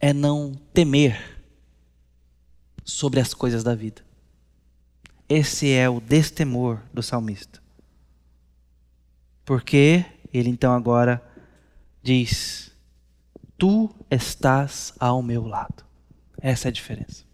[0.00, 1.42] É não temer
[2.84, 4.02] sobre as coisas da vida.
[5.28, 7.62] Esse é o destemor do salmista.
[9.44, 11.22] Porque ele então agora
[12.02, 12.70] diz:
[13.58, 15.84] Tu estás ao meu lado.
[16.40, 17.24] Essa é a diferença.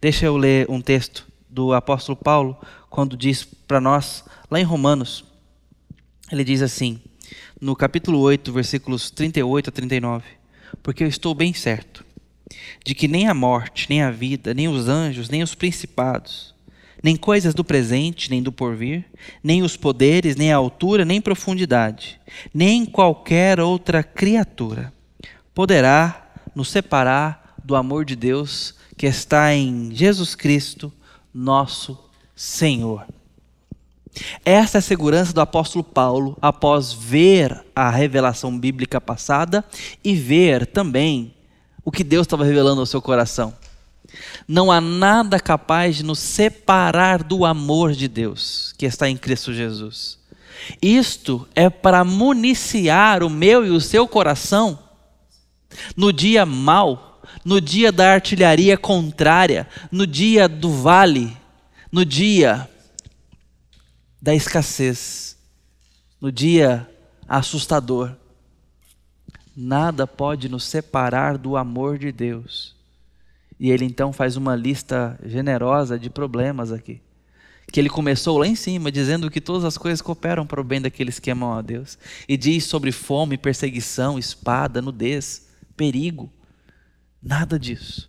[0.00, 2.58] Deixa eu ler um texto do apóstolo Paulo,
[2.90, 5.24] quando diz para nós, lá em Romanos,
[6.30, 7.00] ele diz assim,
[7.64, 10.22] no capítulo 8, versículos 38 a 39:
[10.82, 12.04] Porque eu estou bem certo
[12.84, 16.54] de que nem a morte, nem a vida, nem os anjos, nem os principados,
[17.02, 19.06] nem coisas do presente, nem do porvir,
[19.42, 22.20] nem os poderes, nem a altura, nem profundidade,
[22.52, 24.92] nem qualquer outra criatura
[25.54, 30.92] poderá nos separar do amor de Deus que está em Jesus Cristo,
[31.32, 31.98] nosso
[32.36, 33.06] Senhor.
[34.44, 39.64] Essa é a segurança do apóstolo Paulo após ver a revelação bíblica passada
[40.02, 41.34] e ver também
[41.84, 43.54] o que Deus estava revelando ao seu coração.
[44.46, 49.52] Não há nada capaz de nos separar do amor de Deus que está em Cristo
[49.52, 50.18] Jesus.
[50.80, 54.78] Isto é para municiar o meu e o seu coração
[55.96, 61.36] No dia mau, no dia da artilharia contrária, no dia do vale,
[61.90, 62.68] no dia
[64.24, 65.36] da escassez,
[66.18, 66.88] no dia
[67.28, 68.16] assustador,
[69.54, 72.74] nada pode nos separar do amor de Deus.
[73.60, 77.02] E ele então faz uma lista generosa de problemas aqui
[77.70, 80.80] que ele começou lá em cima, dizendo que todas as coisas cooperam para o bem
[80.80, 81.98] daqueles que amam a Deus.
[82.26, 86.32] E diz sobre fome, perseguição, espada, nudez, perigo.
[87.22, 88.08] Nada disso.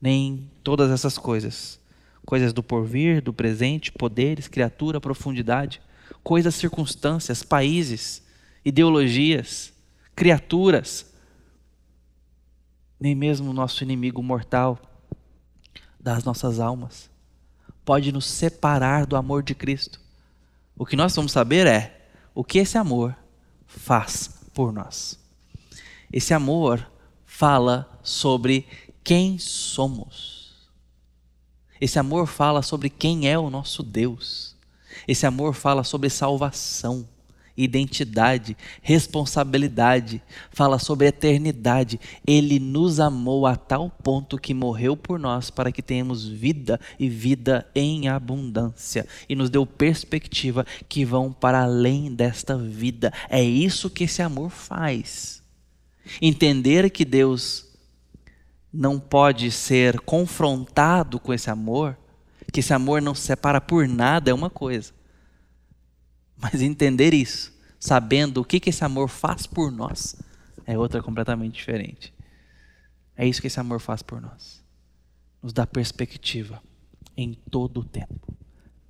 [0.00, 1.79] Nem todas essas coisas.
[2.24, 5.80] Coisas do porvir, do presente, poderes, criatura, profundidade.
[6.22, 8.22] Coisas, circunstâncias, países,
[8.64, 9.72] ideologias,
[10.14, 11.12] criaturas.
[12.98, 14.78] Nem mesmo o nosso inimigo mortal
[15.98, 17.10] das nossas almas
[17.84, 20.00] pode nos separar do amor de Cristo.
[20.76, 23.16] O que nós vamos saber é o que esse amor
[23.66, 25.18] faz por nós.
[26.12, 26.88] Esse amor
[27.26, 28.66] fala sobre
[29.02, 30.39] quem somos.
[31.80, 34.54] Esse amor fala sobre quem é o nosso Deus.
[35.06, 37.06] Esse amor fala sobre salvação
[37.62, 42.00] identidade, responsabilidade, fala sobre eternidade.
[42.26, 47.08] Ele nos amou a tal ponto que morreu por nós para que tenhamos vida e
[47.08, 53.12] vida em abundância e nos deu perspectiva que vão para além desta vida.
[53.28, 55.42] É isso que esse amor faz.
[56.20, 57.69] Entender que Deus
[58.72, 61.96] não pode ser confrontado com esse amor,
[62.52, 64.92] que esse amor não se separa por nada é uma coisa.
[66.36, 70.16] Mas entender isso, sabendo o que, que esse amor faz por nós,
[70.66, 72.14] é outra completamente diferente.
[73.16, 74.62] É isso que esse amor faz por nós.
[75.42, 76.62] Nos dá perspectiva
[77.16, 78.34] em todo o tempo.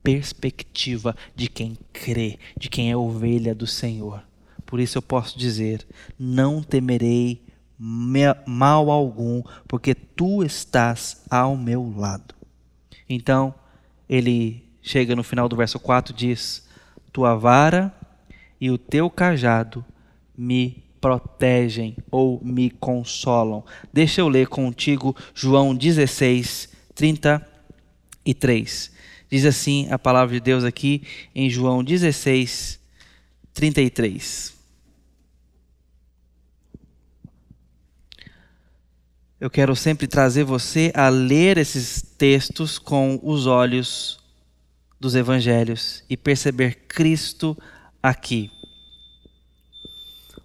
[0.03, 4.23] Perspectiva de quem crê, de quem é ovelha do Senhor.
[4.65, 5.87] Por isso eu posso dizer:
[6.19, 7.45] não temerei
[7.83, 12.35] mal algum, porque tu estás ao meu lado.
[13.09, 13.55] Então,
[14.07, 16.69] ele chega no final do verso 4 diz:
[17.11, 17.95] tua vara
[18.61, 19.83] e o teu cajado
[20.37, 23.65] me protegem ou me consolam.
[23.91, 28.93] Deixa eu ler contigo João 16, 33.
[29.31, 31.03] Diz assim a palavra de Deus aqui
[31.35, 32.79] em João 16,
[33.55, 34.60] 33.
[39.41, 44.19] Eu quero sempre trazer você a ler esses textos com os olhos
[45.01, 47.57] dos evangelhos e perceber Cristo
[48.03, 48.51] aqui.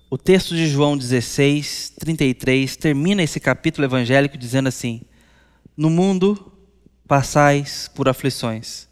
[0.10, 5.02] O texto de João 16, 33 termina esse capítulo evangélico dizendo assim:
[5.76, 6.54] No mundo
[7.06, 8.88] passais por aflições,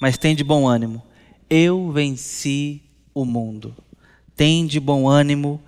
[0.00, 1.00] mas tem de bom ânimo,
[1.48, 2.82] eu venci
[3.14, 3.76] o mundo.
[4.34, 5.62] Tem de bom ânimo,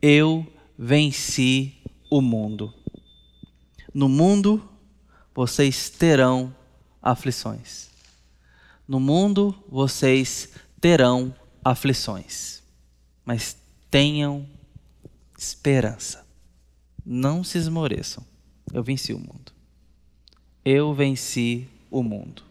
[0.00, 0.46] eu
[0.78, 1.74] venci
[2.10, 2.72] o mundo.
[3.96, 4.62] No mundo
[5.34, 6.54] vocês terão
[7.02, 7.88] aflições.
[8.86, 11.34] No mundo vocês terão
[11.64, 12.62] aflições,
[13.24, 13.56] mas
[13.90, 14.46] tenham
[15.38, 16.26] esperança.
[17.06, 18.22] Não se esmoreçam.
[18.70, 19.50] Eu venci o mundo.
[20.62, 22.42] Eu venci o mundo.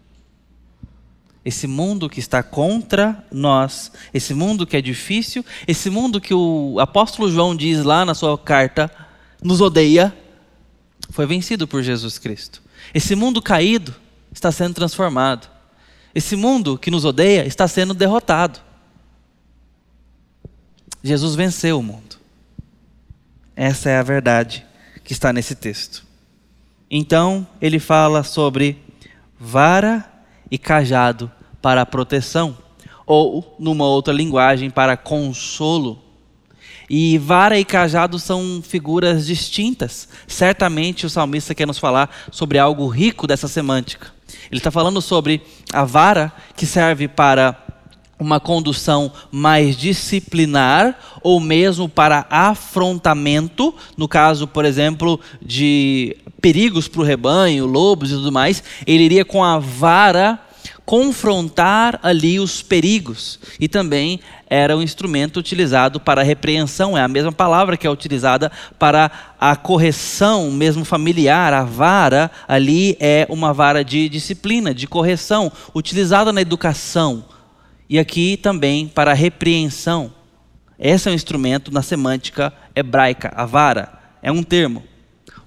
[1.46, 6.80] Esse mundo que está contra nós, esse mundo que é difícil, esse mundo que o
[6.80, 8.90] apóstolo João diz lá na sua carta,
[9.44, 10.25] nos odeia,
[11.10, 12.62] foi vencido por Jesus Cristo.
[12.94, 13.94] Esse mundo caído
[14.32, 15.50] está sendo transformado.
[16.14, 18.60] Esse mundo que nos odeia está sendo derrotado.
[21.04, 22.18] Jesus venceu o mundo.
[23.56, 24.66] Essa é a verdade
[25.04, 26.06] que está nesse texto.
[26.90, 28.82] Então, ele fala sobre
[29.40, 30.10] vara
[30.50, 31.32] e cajado
[31.62, 32.58] para proteção,
[33.06, 36.02] ou, numa outra linguagem, para consolo.
[36.90, 40.08] E vara e cajado são figuras distintas.
[40.28, 44.14] Certamente o salmista quer nos falar sobre algo rico dessa semântica.
[44.52, 45.42] Ele está falando sobre
[45.74, 47.66] a vara que serve para
[48.20, 57.02] uma condução mais disciplinar ou mesmo para afrontamento, no caso, por exemplo, de perigos para
[57.02, 60.40] o rebanho, lobos e tudo mais, ele iria com a vara
[60.86, 63.40] confrontar ali os perigos.
[63.60, 68.52] E também era um instrumento utilizado para repreensão, é a mesma palavra que é utilizada
[68.78, 71.54] para a correção, mesmo familiar.
[71.54, 77.26] A vara ali é uma vara de disciplina, de correção, utilizada na educação.
[77.90, 80.14] E aqui também para repreensão.
[80.78, 84.84] Esse é um instrumento na semântica hebraica, a vara é um termo.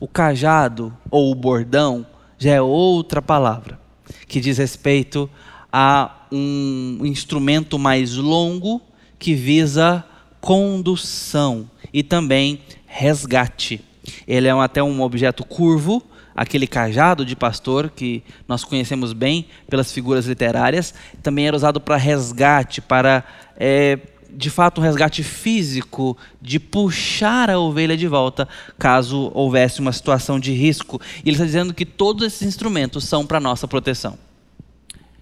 [0.01, 2.07] O cajado ou o bordão
[2.39, 3.88] já é outra palavra
[4.27, 5.29] que diz respeito
[5.73, 8.81] a um instrumento mais longo
[9.19, 10.05] que visa
[10.41, 13.81] condução e também resgate.
[14.27, 16.03] Ele é até um objeto curvo,
[16.35, 20.95] aquele cajado de pastor que nós conhecemos bem pelas figuras literárias.
[21.23, 23.25] Também era usado para resgate, para
[23.57, 23.99] é,
[24.31, 28.49] de fato um resgate físico de puxar a ovelha de volta
[28.79, 31.01] caso houvesse uma situação de risco.
[31.25, 34.19] E ele está dizendo que todos esses instrumentos são para nossa proteção.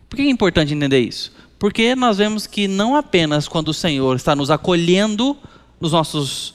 [0.08, 1.32] Por que é importante entender isso?
[1.58, 5.36] Porque nós vemos que não apenas quando o Senhor está nos acolhendo
[5.80, 6.54] nos nossos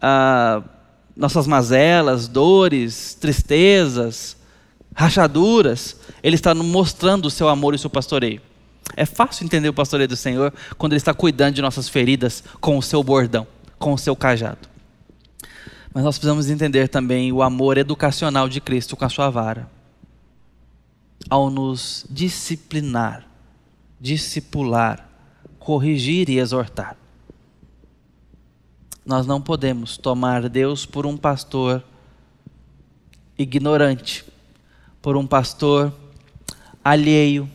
[0.00, 0.62] ah,
[1.16, 4.36] nossas mazelas, dores, tristezas,
[4.94, 8.40] rachaduras, Ele está mostrando o seu amor e o seu pastoreio.
[8.98, 12.76] É fácil entender o pastoreio do Senhor quando Ele está cuidando de nossas feridas com
[12.76, 13.46] o seu bordão,
[13.78, 14.68] com o seu cajado.
[15.94, 19.70] Mas nós precisamos entender também o amor educacional de Cristo com a sua vara.
[21.30, 23.24] Ao nos disciplinar,
[24.00, 25.08] discipular,
[25.60, 26.96] corrigir e exortar.
[29.06, 31.84] Nós não podemos tomar Deus por um pastor
[33.38, 34.24] ignorante,
[35.00, 35.94] por um pastor
[36.84, 37.48] alheio,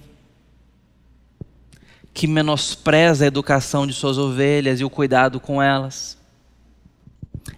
[2.14, 6.18] que menospreza a educação de suas ovelhas e o cuidado com elas.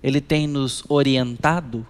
[0.01, 1.85] Ele tem nos orientado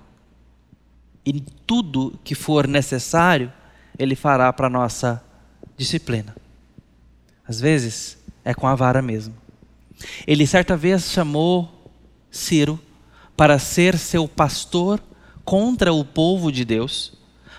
[1.26, 3.52] e tudo que for necessário,
[3.98, 5.24] ele fará para nossa
[5.78, 6.36] disciplina.
[7.48, 9.36] Às vezes é com a vara mesmo.
[10.28, 11.92] Ele certa vez chamou
[12.30, 12.80] Ciro
[13.36, 15.02] para ser seu pastor
[15.44, 17.14] contra o povo de Deus,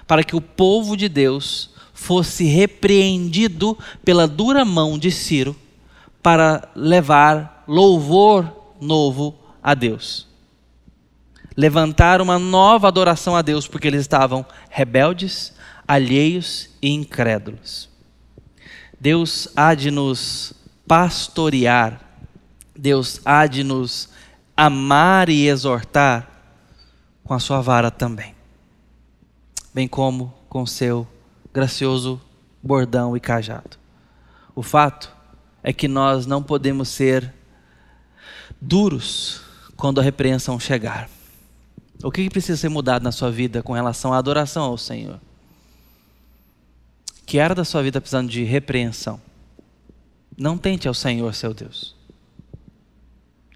[0.06, 1.70] para que o povo de Deus
[2.06, 5.56] fosse repreendido pela dura mão de Ciro
[6.22, 10.24] para levar louvor novo a Deus.
[11.56, 15.52] Levantar uma nova adoração a Deus, porque eles estavam rebeldes,
[15.86, 17.88] alheios e incrédulos.
[19.00, 20.52] Deus há de nos
[20.86, 22.00] pastorear,
[22.78, 24.10] Deus há de nos
[24.56, 26.30] amar e exortar
[27.24, 28.32] com a sua vara também,
[29.74, 31.06] bem como com seu
[31.56, 32.20] gracioso
[32.62, 33.78] bordão e cajado.
[34.54, 35.10] O fato
[35.62, 37.32] é que nós não podemos ser
[38.60, 39.40] duros
[39.74, 41.08] quando a repreensão chegar.
[42.04, 45.18] O que precisa ser mudado na sua vida com relação à adoração ao Senhor?
[47.24, 49.18] Que era da sua vida precisando de repreensão?
[50.36, 51.96] Não tente ao Senhor, seu Deus.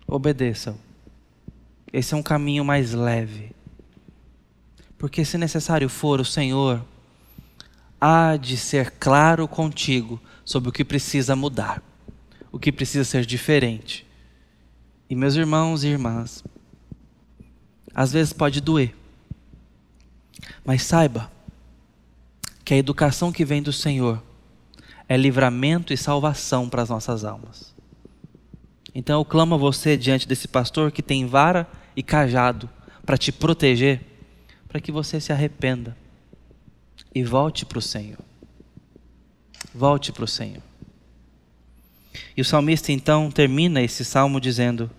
[0.06, 0.78] Obedeça-o.
[1.92, 3.52] Esse é um caminho mais leve.
[4.96, 6.82] Porque, se necessário for, o Senhor
[8.00, 11.82] há de ser claro contigo sobre o que precisa mudar,
[12.50, 14.06] o que precisa ser diferente.
[15.08, 16.42] E, meus irmãos e irmãs,
[17.94, 18.94] às vezes pode doer,
[20.64, 21.30] mas saiba
[22.64, 24.22] que a educação que vem do Senhor
[25.08, 27.74] é livramento e salvação para as nossas almas.
[28.94, 32.70] Então eu clamo a você diante desse pastor que tem vara e cajado
[33.04, 34.00] para te proteger,
[34.68, 35.96] para que você se arrependa
[37.14, 38.18] e volte para o Senhor.
[39.74, 40.62] Volte para o Senhor.
[42.36, 44.90] E o salmista então termina esse salmo dizendo: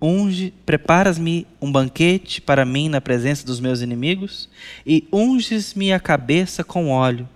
[0.00, 4.48] Unge, preparas-me um banquete para mim na presença dos meus inimigos,
[4.84, 7.28] e unges-me a cabeça com óleo,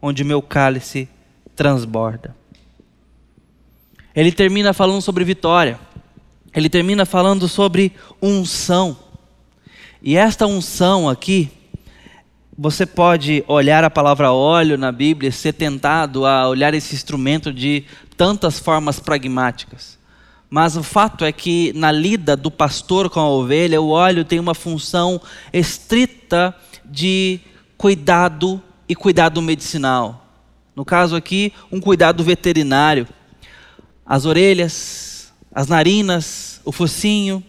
[0.00, 1.08] onde o meu cálice
[1.54, 2.34] transborda.
[4.14, 5.78] Ele termina falando sobre vitória.
[6.54, 8.96] Ele termina falando sobre unção.
[10.02, 11.50] E esta unção aqui,
[12.56, 17.52] você pode olhar a palavra óleo na Bíblia e ser tentado a olhar esse instrumento
[17.52, 17.84] de
[18.16, 19.98] tantas formas pragmáticas.
[20.50, 24.38] Mas o fato é que na lida do pastor com a ovelha, o óleo tem
[24.38, 25.18] uma função
[25.50, 27.40] estrita de
[27.78, 30.26] cuidado e cuidado medicinal.
[30.76, 33.08] No caso aqui, um cuidado veterinário.
[34.04, 37.42] As orelhas, as narinas, o focinho,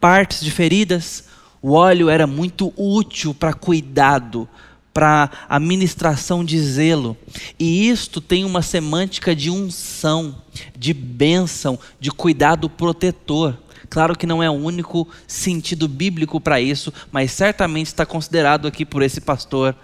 [0.00, 1.27] partes de feridas,
[1.60, 4.48] o óleo era muito útil para cuidado,
[4.92, 7.16] para administração de zelo.
[7.58, 10.36] E isto tem uma semântica de unção,
[10.76, 13.56] de bênção, de cuidado protetor.
[13.90, 18.84] Claro que não é o único sentido bíblico para isso, mas certamente está considerado aqui
[18.84, 19.74] por esse pastor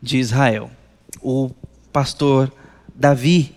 [0.00, 0.70] de Israel.
[1.20, 1.50] O
[1.92, 2.52] pastor
[2.94, 3.54] Davi,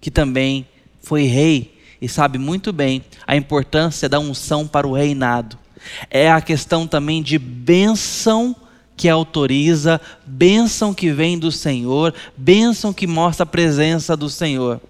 [0.00, 0.66] que também
[1.00, 5.61] foi rei e sabe muito bem a importância da unção para o reinado.
[6.10, 8.54] É a questão também de bênção
[8.96, 14.80] que autoriza, bênção que vem do Senhor, bênção que mostra a presença do Senhor.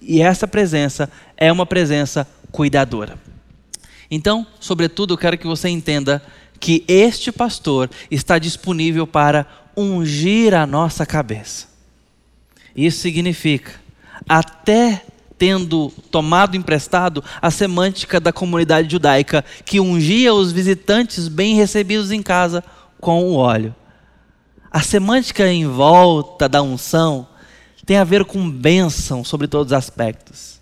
[0.00, 3.18] E essa presença é uma presença cuidadora.
[4.10, 6.22] Então, sobretudo, eu quero que você entenda
[6.58, 9.46] que este pastor está disponível para
[9.76, 11.68] ungir a nossa cabeça.
[12.74, 13.72] Isso significa,
[14.28, 15.04] até
[15.38, 22.22] tendo tomado emprestado a semântica da comunidade judaica, que ungia os visitantes bem recebidos em
[22.22, 22.64] casa
[23.00, 23.74] com o óleo.
[24.70, 27.28] A semântica em volta da unção
[27.86, 30.58] tem a ver com bênção sobre todos os aspectos.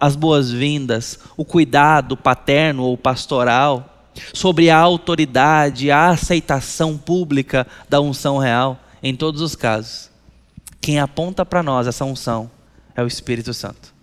[0.00, 8.38] As boas-vindas, o cuidado paterno ou pastoral, sobre a autoridade, a aceitação pública da unção
[8.38, 10.10] real, em todos os casos.
[10.80, 12.50] Quem aponta para nós essa unção
[12.96, 13.94] é o Espírito Santo.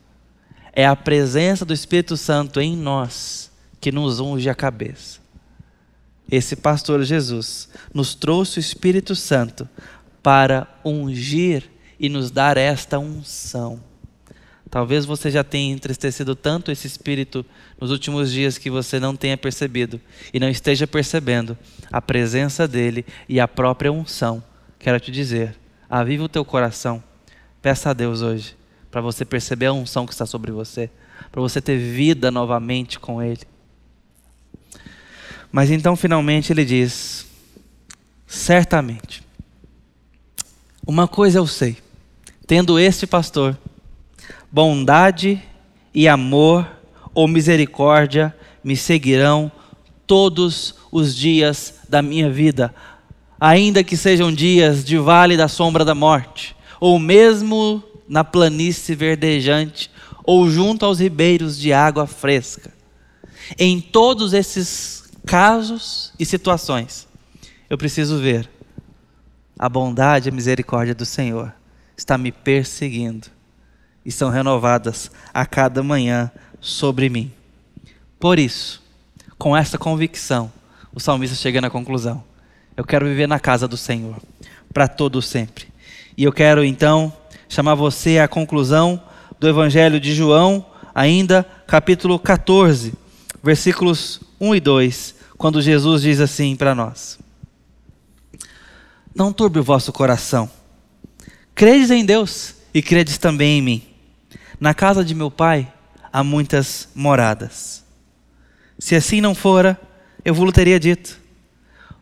[0.72, 5.20] É a presença do Espírito Santo em nós que nos unge a cabeça.
[6.32, 9.68] Esse pastor Jesus nos trouxe o Espírito Santo
[10.22, 11.70] para ungir
[12.00, 13.82] e nos dar esta unção.
[14.70, 17.46] Talvez você já tenha entristecido tanto esse espírito
[17.80, 20.02] nos últimos dias que você não tenha percebido
[20.34, 21.56] e não esteja percebendo
[21.92, 24.44] a presença dele e a própria unção.
[24.80, 25.56] Quero te dizer,
[25.88, 27.04] aviva o teu coração.
[27.62, 28.56] Peça a Deus hoje
[28.94, 30.88] para você perceber a unção que está sobre você,
[31.32, 33.42] para você ter vida novamente com Ele.
[35.52, 37.26] Mas então, finalmente, ele diz:
[38.28, 39.24] certamente,
[40.86, 41.76] uma coisa eu sei,
[42.46, 43.58] tendo este pastor,
[44.52, 45.42] bondade
[45.92, 46.70] e amor
[47.16, 48.32] ou misericórdia
[48.64, 49.52] me seguirão
[50.06, 52.72] todos os dias da minha vida,
[53.40, 57.84] ainda que sejam dias de vale da sombra da morte, ou mesmo
[58.14, 59.90] na planície verdejante
[60.24, 62.72] ou junto aos ribeiros de água fresca.
[63.58, 67.08] Em todos esses casos e situações,
[67.68, 68.48] eu preciso ver
[69.58, 71.52] a bondade e a misericórdia do Senhor
[71.98, 73.30] está me perseguindo
[74.06, 76.30] e são renovadas a cada manhã
[76.62, 77.32] sobre mim.
[78.20, 78.84] Por isso,
[79.40, 80.54] com essa convicção,
[80.94, 82.24] o salmista chega na conclusão:
[82.78, 84.22] eu quero viver na casa do Senhor
[84.72, 85.66] para todo sempre.
[86.16, 87.12] E eu quero então
[87.54, 89.00] chamar você à conclusão
[89.40, 92.94] do Evangelho de João, ainda capítulo 14,
[93.44, 97.20] versículos 1 e 2, quando Jesus diz assim para nós:
[99.14, 100.50] Não turbe o vosso coração,
[101.54, 103.84] credes em Deus e credes também em mim.
[104.60, 105.72] Na casa de meu pai
[106.12, 107.86] há muitas moradas.
[108.80, 109.80] Se assim não fora,
[110.26, 111.20] eu vos teria dito,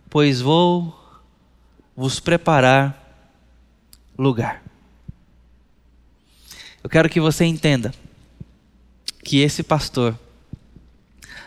[0.10, 0.98] pois vou
[1.94, 2.98] vos preparar
[4.18, 4.71] lugar.
[6.84, 7.94] Eu quero que você entenda
[9.24, 10.18] que esse pastor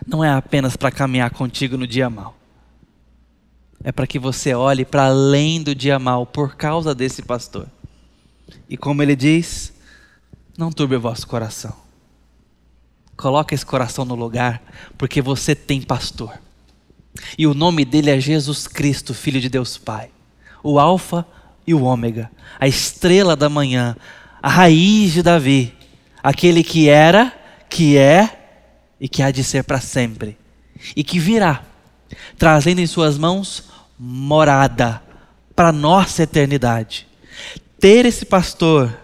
[0.07, 2.37] não é apenas para caminhar contigo no dia mal.
[3.82, 7.66] É para que você olhe para além do dia mal por causa desse pastor.
[8.68, 9.72] E como ele diz,
[10.57, 11.74] não turbe o vosso coração.
[13.16, 14.62] Coloque esse coração no lugar,
[14.97, 16.32] porque você tem pastor.
[17.39, 20.11] E o nome dele é Jesus Cristo, Filho de Deus Pai.
[20.62, 21.26] O Alfa
[21.66, 23.97] e o Ômega, a estrela da manhã,
[24.45, 25.72] a raiz de Davi,
[26.22, 27.32] aquele que era,
[27.66, 28.28] que é
[29.01, 30.36] e que há de ser para sempre,
[30.95, 31.64] e que virá,
[32.36, 35.03] trazendo em suas mãos morada
[35.57, 37.09] para nossa eternidade.
[37.80, 38.95] Ter esse pastor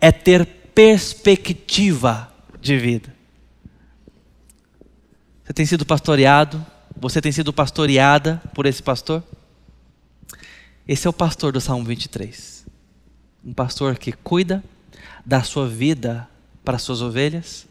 [0.00, 0.44] é ter
[0.74, 2.28] perspectiva
[2.60, 3.14] de vida.
[5.44, 6.66] Você tem sido pastoreado?
[6.96, 9.22] Você tem sido pastoreada por esse pastor?
[10.88, 12.55] Esse é o pastor do Salmo 23
[13.46, 14.62] um pastor que cuida
[15.24, 16.28] da sua vida
[16.64, 17.68] para suas ovelhas,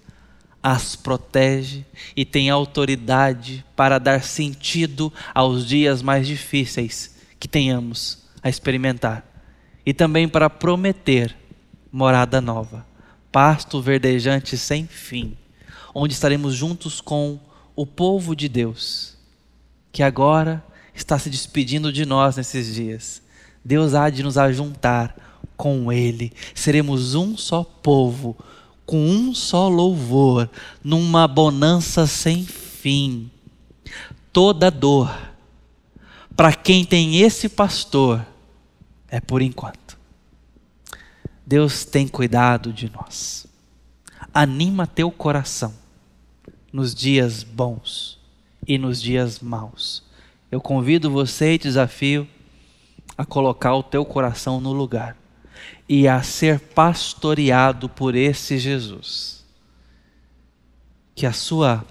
[0.64, 8.48] as protege e tem autoridade para dar sentido aos dias mais difíceis que tenhamos a
[8.48, 9.26] experimentar
[9.86, 11.36] e também para prometer
[11.92, 12.86] morada nova,
[13.30, 15.38] pasto verdejante sem fim,
[15.94, 17.38] onde estaremos juntos com
[17.76, 19.18] o povo de Deus,
[19.92, 20.64] que agora
[20.96, 23.22] está se despedindo de nós nesses dias.
[23.64, 25.25] Deus há de nos ajuntar
[25.56, 26.32] com Ele.
[26.54, 28.38] Seremos um só povo,
[28.86, 30.50] com um só louvor,
[30.84, 33.30] numa bonança sem fim.
[34.32, 35.16] Toda dor,
[36.36, 38.26] para quem tem esse pastor,
[39.08, 39.98] é por enquanto.
[41.46, 43.48] Deus tem cuidado de nós.
[44.34, 45.74] Anima teu coração
[46.74, 48.20] nos dias bons
[48.68, 50.04] e nos dias maus.
[50.52, 52.28] Eu convido você e desafio
[53.18, 55.16] a colocar o teu coração no lugar
[55.88, 59.46] e a ser pastoreado por esse Jesus.
[61.14, 61.86] Que a sua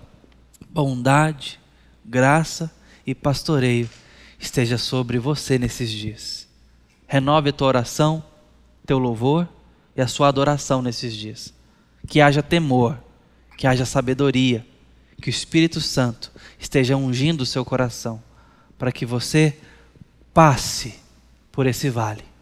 [0.68, 1.60] bondade,
[2.04, 2.70] graça
[3.06, 3.88] e pastoreio
[4.38, 6.48] esteja sobre você nesses dias.
[7.06, 8.22] Renove a tua oração,
[8.84, 9.48] teu louvor
[9.96, 11.54] e a sua adoração nesses dias.
[12.06, 12.98] Que haja temor,
[13.56, 14.66] que haja sabedoria,
[15.22, 18.22] que o Espírito Santo esteja ungindo o seu coração,
[18.76, 19.56] para que você
[20.34, 20.98] passe
[21.52, 22.33] por esse vale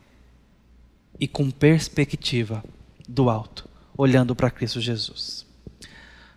[1.18, 2.64] e com perspectiva
[3.08, 5.46] do alto, olhando para Cristo Jesus.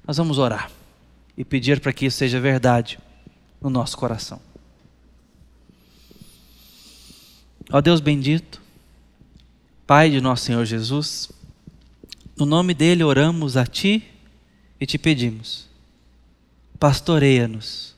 [0.05, 0.71] Nós vamos orar
[1.37, 2.99] e pedir para que isso seja verdade
[3.61, 4.39] no nosso coração.
[7.71, 8.61] Ó Deus bendito,
[9.87, 11.31] Pai de nosso Senhor Jesus,
[12.37, 14.03] no nome dele oramos a Ti
[14.79, 15.67] e te pedimos,
[16.79, 17.95] pastoreia-nos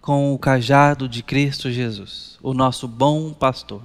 [0.00, 3.82] com o cajado de Cristo Jesus, o nosso bom pastor.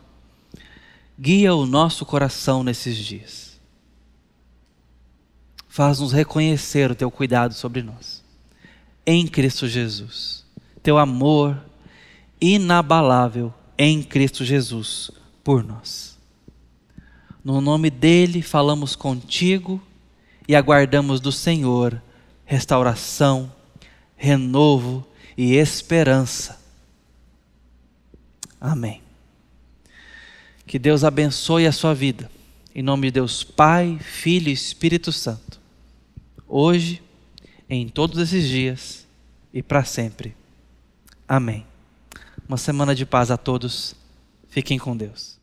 [1.21, 3.61] Guia o nosso coração nesses dias.
[5.69, 8.23] Faz-nos reconhecer o teu cuidado sobre nós.
[9.05, 10.43] Em Cristo Jesus.
[10.81, 11.63] Teu amor
[12.41, 15.11] inabalável em Cristo Jesus
[15.43, 16.17] por nós.
[17.45, 19.79] No nome dele falamos contigo
[20.47, 22.01] e aguardamos do Senhor
[22.45, 23.53] restauração,
[24.17, 25.05] renovo
[25.37, 26.59] e esperança.
[28.59, 29.10] Amém.
[30.71, 32.31] Que Deus abençoe a sua vida.
[32.73, 35.59] Em nome de Deus Pai, Filho e Espírito Santo.
[36.47, 37.03] Hoje,
[37.69, 39.05] em todos esses dias
[39.53, 40.33] e para sempre.
[41.27, 41.65] Amém.
[42.47, 43.93] Uma semana de paz a todos.
[44.47, 45.40] Fiquem com Deus.